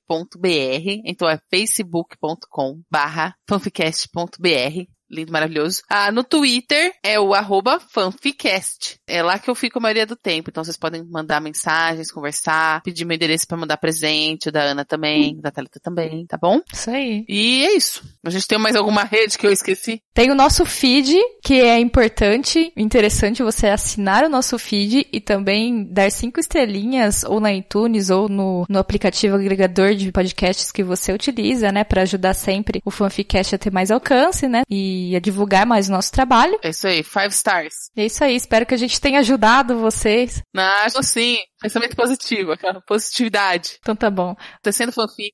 então 1.03 1.27
é 1.27 1.39
facebook.com 1.51 2.81
barra 2.89 3.35
fanficast.br 3.47 4.94
lindo, 5.09 5.31
maravilhoso. 5.31 5.81
Ah, 5.89 6.11
no 6.11 6.23
Twitter 6.23 6.93
é 7.03 7.19
o 7.19 7.33
arroba 7.33 7.79
fanficast. 7.79 8.97
É 9.07 9.21
lá 9.21 9.37
que 9.37 9.49
eu 9.49 9.55
fico 9.55 9.77
a 9.77 9.81
maioria 9.81 10.05
do 10.05 10.15
tempo. 10.15 10.49
Então 10.49 10.63
vocês 10.63 10.77
podem 10.77 11.03
mandar 11.03 11.39
mensagens, 11.39 12.11
conversar, 12.11 12.81
pedir 12.81 13.05
meu 13.05 13.15
endereço 13.15 13.47
para 13.47 13.57
mandar 13.57 13.77
presente, 13.77 14.49
o 14.49 14.51
da 14.51 14.63
Ana 14.63 14.85
também, 14.85 15.39
da 15.39 15.51
Thalita 15.51 15.79
também, 15.79 16.25
tá 16.25 16.37
bom? 16.37 16.59
Isso 16.73 16.89
aí. 16.89 17.25
E 17.27 17.65
é 17.65 17.75
isso. 17.75 18.03
A 18.23 18.29
gente 18.29 18.47
tem 18.47 18.57
mais 18.57 18.75
alguma 18.75 19.03
rede 19.03 19.37
que 19.37 19.45
eu 19.45 19.51
esqueci? 19.51 20.01
Tem 20.13 20.31
o 20.31 20.35
nosso 20.35 20.65
feed, 20.65 21.15
que 21.43 21.61
é 21.61 21.79
importante, 21.79 22.71
interessante 22.75 23.43
você 23.43 23.67
assinar 23.67 24.23
o 24.23 24.29
nosso 24.29 24.57
feed 24.57 25.07
e 25.11 25.19
também 25.19 25.85
dar 25.91 26.11
cinco 26.11 26.39
estrelinhas 26.39 27.23
ou 27.23 27.39
na 27.39 27.53
iTunes 27.53 28.09
ou 28.09 28.27
no, 28.27 28.65
no 28.67 28.79
aplicativo 28.79 29.35
agregador 29.35 29.93
de 29.93 30.11
podcasts 30.11 30.71
que 30.71 30.83
você 30.83 31.11
utiliza, 31.11 31.71
né, 31.71 31.83
para 31.83 32.01
ajudar 32.01 32.33
sempre 32.33 32.81
o 32.85 32.91
Fanficast 32.91 33.55
a 33.55 33.57
ter 33.57 33.71
mais 33.71 33.91
alcance, 33.91 34.47
né? 34.47 34.63
E 34.69 34.94
a 35.15 35.19
divulgar 35.19 35.65
mais 35.65 35.89
o 35.89 35.91
nosso 35.91 36.11
trabalho. 36.11 36.59
É 36.63 36.69
isso 36.69 36.87
aí, 36.87 37.03
five 37.03 37.29
stars. 37.29 37.73
É 37.95 38.05
isso 38.05 38.23
aí, 38.23 38.35
espero 38.35 38.65
que 38.65 38.73
a 38.73 38.77
gente 38.77 38.99
tenha 38.99 39.19
ajudado 39.19 39.79
vocês. 39.79 40.41
Não, 40.53 40.63
acho 40.85 41.01
sim, 41.03 41.37
pensamento 41.61 41.95
positivo, 41.95 42.51
aquela 42.51 42.81
positividade. 42.81 43.77
Então 43.79 43.95
tá 43.95 44.09
bom. 44.09 44.35
Tecendo 44.61 44.91
fanfic 44.91 45.33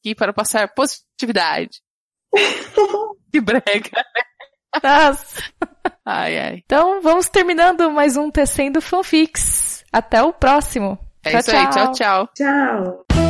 aqui 0.00 0.14
para 0.14 0.32
passar 0.32 0.72
positividade. 0.74 1.80
que 3.32 3.40
brega, 3.40 3.90
né? 3.94 4.22
Nossa. 4.82 5.42
Ai, 6.04 6.38
ai. 6.38 6.62
Então 6.64 7.00
vamos 7.00 7.28
terminando 7.28 7.90
mais 7.90 8.16
um 8.16 8.30
Tecendo 8.30 8.80
Fanfics. 8.80 9.84
Até 9.92 10.22
o 10.22 10.32
próximo. 10.32 10.98
É 11.24 11.30
tchau, 11.30 11.40
isso 11.40 11.50
tchau. 11.50 11.60
aí, 11.60 11.70
tchau, 11.70 11.92
tchau. 11.92 12.28
Tchau. 12.34 13.25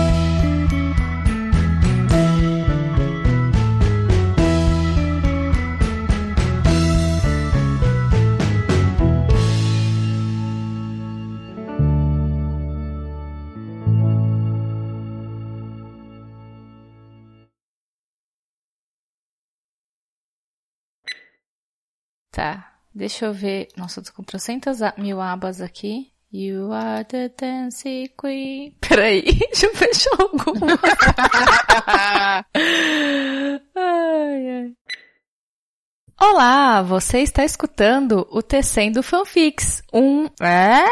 Tá. 22.37 22.70
Deixa 22.94 23.25
eu 23.25 23.33
ver. 23.33 23.68
Nossa, 23.79 24.03
tô 24.03 24.12
com 24.12 24.22
trocentas 24.22 24.81
mil 24.99 25.22
abas 25.22 25.62
aqui. 25.62 26.12
You 26.31 26.70
are 26.70 27.03
the 27.03 27.31
dancing 27.31 28.11
queen. 28.20 28.77
Peraí, 28.87 29.22
deixa 29.22 29.64
eu 29.64 29.75
fechar 29.75 30.11
alguma. 30.18 30.79
ai, 33.75 34.51
ai. 34.51 34.72
Olá, 36.20 36.83
você 36.83 37.20
está 37.20 37.42
escutando 37.42 38.29
o 38.31 38.42
Tecendo 38.42 39.03
Fanfics. 39.03 39.83
Um... 39.90 40.27
É? 40.38 40.85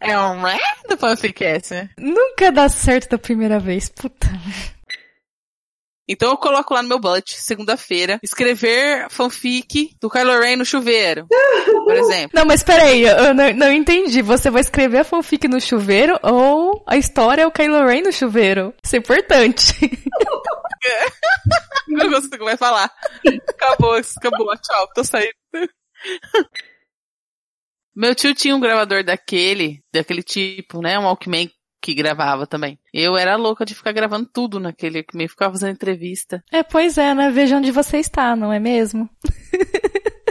é 0.00 0.18
um 0.20 0.42
ré 0.42 0.58
do 0.88 0.96
fanficast? 0.96 1.90
Nunca 1.98 2.52
dá 2.52 2.68
certo 2.68 3.10
da 3.10 3.18
primeira 3.18 3.58
vez. 3.58 3.88
Puta. 3.88 4.28
Então 6.08 6.30
eu 6.30 6.36
coloco 6.36 6.72
lá 6.72 6.82
no 6.82 6.88
meu 6.88 7.00
bullet, 7.00 7.34
segunda-feira, 7.34 8.20
escrever 8.22 9.10
fanfic 9.10 9.96
do 10.00 10.08
Kylo 10.08 10.38
Ren 10.38 10.56
no 10.56 10.64
chuveiro, 10.64 11.26
por 11.84 11.96
exemplo. 11.96 12.30
Não, 12.32 12.44
mas 12.44 12.62
peraí, 12.62 13.02
eu 13.02 13.34
não, 13.34 13.52
não 13.52 13.72
entendi. 13.72 14.22
Você 14.22 14.48
vai 14.48 14.60
escrever 14.60 14.98
a 14.98 15.04
fanfic 15.04 15.48
no 15.48 15.60
chuveiro 15.60 16.18
ou 16.22 16.84
a 16.86 16.96
história 16.96 17.42
é 17.42 17.46
o 17.46 17.50
Kylo 17.50 17.84
Ren 17.84 18.02
no 18.02 18.12
chuveiro? 18.12 18.72
Isso 18.82 18.94
é 18.94 18.98
importante. 18.98 19.72
Eu 21.88 22.10
gosto 22.10 22.28
do 22.28 22.38
que 22.38 22.44
vai 22.44 22.56
falar. 22.56 22.90
Acabou, 23.48 23.94
acabou, 23.94 24.56
tchau, 24.58 24.88
tô 24.94 25.02
saindo. 25.02 25.32
Meu 27.94 28.14
tio 28.14 28.34
tinha 28.34 28.54
um 28.54 28.60
gravador 28.60 29.02
daquele, 29.02 29.82
daquele 29.92 30.22
tipo, 30.22 30.82
né? 30.82 30.98
Um 30.98 31.04
Walkman 31.04 31.50
que 31.86 31.94
gravava 31.94 32.46
também. 32.48 32.80
Eu 32.92 33.16
era 33.16 33.36
louca 33.36 33.64
de 33.64 33.72
ficar 33.72 33.92
gravando 33.92 34.26
tudo 34.26 34.58
naquele 34.58 34.98
Walkman, 34.98 35.28
ficava 35.28 35.52
fazendo 35.52 35.70
entrevista. 35.70 36.42
É, 36.50 36.64
pois 36.64 36.98
é, 36.98 37.14
né? 37.14 37.30
Veja 37.30 37.58
onde 37.58 37.70
você 37.70 37.98
está, 37.98 38.34
não 38.34 38.52
é 38.52 38.58
mesmo? 38.58 39.08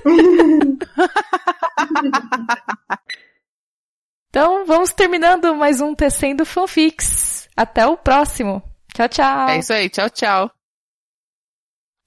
então, 4.30 4.66
vamos 4.66 4.92
terminando 4.92 5.56
mais 5.56 5.80
um 5.80 5.96
Tecendo 5.96 6.46
Fanfics. 6.46 7.48
Até 7.56 7.88
o 7.88 7.96
próximo. 7.96 8.62
Tchau, 8.94 9.08
tchau. 9.08 9.48
É 9.48 9.60
isso 9.60 9.72
aí, 9.72 9.90
tchau, 9.90 10.10
tchau. 10.10 10.52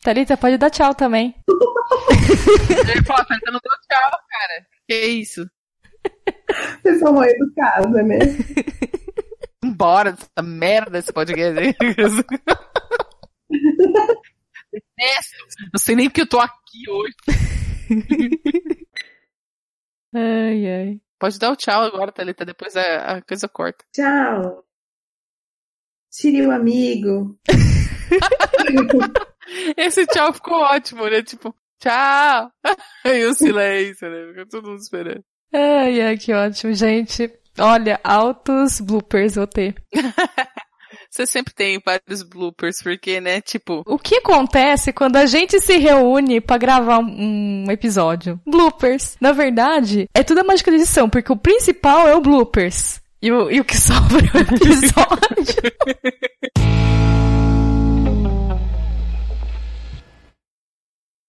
Thalita, 0.02 0.36
pode 0.36 0.58
dar 0.58 0.68
tchau 0.68 0.94
também. 0.94 1.34
Eu 1.48 1.56
ia 2.96 3.02
falar, 3.02 3.26
eu 3.46 3.52
não 3.52 3.60
dou 3.64 3.72
tchau, 3.88 4.10
cara. 4.10 4.66
Que 4.86 5.06
isso? 5.06 5.48
Pessoa 6.82 7.12
mal 7.12 7.24
educada, 7.24 8.02
né? 8.02 8.18
Embora 9.64 10.12
dessa 10.12 10.42
merda 10.42 10.90
desse 10.92 11.12
podcast. 11.12 11.58
aí. 11.58 11.74
Não 15.72 15.78
sei 15.78 15.96
nem 15.96 16.08
porque 16.08 16.22
eu 16.22 16.28
tô 16.28 16.38
aqui 16.38 16.88
hoje. 16.88 17.14
Ai, 20.14 20.66
ai. 20.66 21.00
Pode 21.18 21.38
dar 21.38 21.50
o 21.50 21.56
tchau 21.56 21.82
agora, 21.82 22.10
Thalita, 22.10 22.44
depois 22.44 22.74
a, 22.76 23.16
a 23.16 23.22
coisa 23.22 23.46
corta. 23.46 23.84
Tchau. 23.92 24.64
Tire 26.10 26.46
o 26.46 26.50
amigo. 26.50 27.38
Esse 29.76 30.06
tchau 30.06 30.32
ficou 30.32 30.60
ótimo, 30.60 31.06
né? 31.08 31.22
Tipo, 31.22 31.54
tchau. 31.78 32.50
E 33.04 33.24
o 33.26 33.34
silêncio, 33.34 34.08
né? 34.08 34.28
Fica 34.28 34.46
todo 34.48 34.70
mundo 34.70 34.80
esperando. 34.80 35.22
Ai, 35.52 36.00
ai, 36.00 36.16
que 36.16 36.32
ótimo, 36.32 36.72
gente. 36.72 37.30
Olha, 37.58 38.00
altos 38.02 38.80
bloopers 38.80 39.34
vou 39.34 39.46
ter. 39.46 39.74
Você 41.10 41.26
sempre 41.26 41.54
tem 41.54 41.80
vários 41.84 42.22
bloopers, 42.22 42.82
porque, 42.82 43.20
né? 43.20 43.40
Tipo, 43.40 43.82
O 43.86 43.98
que 43.98 44.16
acontece 44.16 44.92
quando 44.92 45.16
a 45.16 45.26
gente 45.26 45.58
se 45.60 45.78
reúne 45.78 46.40
pra 46.40 46.58
gravar 46.58 46.98
um 46.98 47.48
um 47.68 47.70
episódio? 47.70 48.40
Bloopers. 48.46 49.16
Na 49.20 49.32
verdade, 49.32 50.08
é 50.14 50.22
tudo 50.22 50.40
a 50.40 50.44
mágica 50.44 50.70
da 50.70 50.76
edição, 50.76 51.08
porque 51.08 51.32
o 51.32 51.36
principal 51.36 52.08
é 52.08 52.14
o 52.14 52.20
bloopers. 52.20 53.00
E 53.20 53.30
o, 53.32 53.50
e 53.50 53.60
o 53.60 53.64
que 53.64 53.76
sobra 53.78 54.24
é 54.26 54.38
o 54.38 54.40
episódio. 54.40 55.72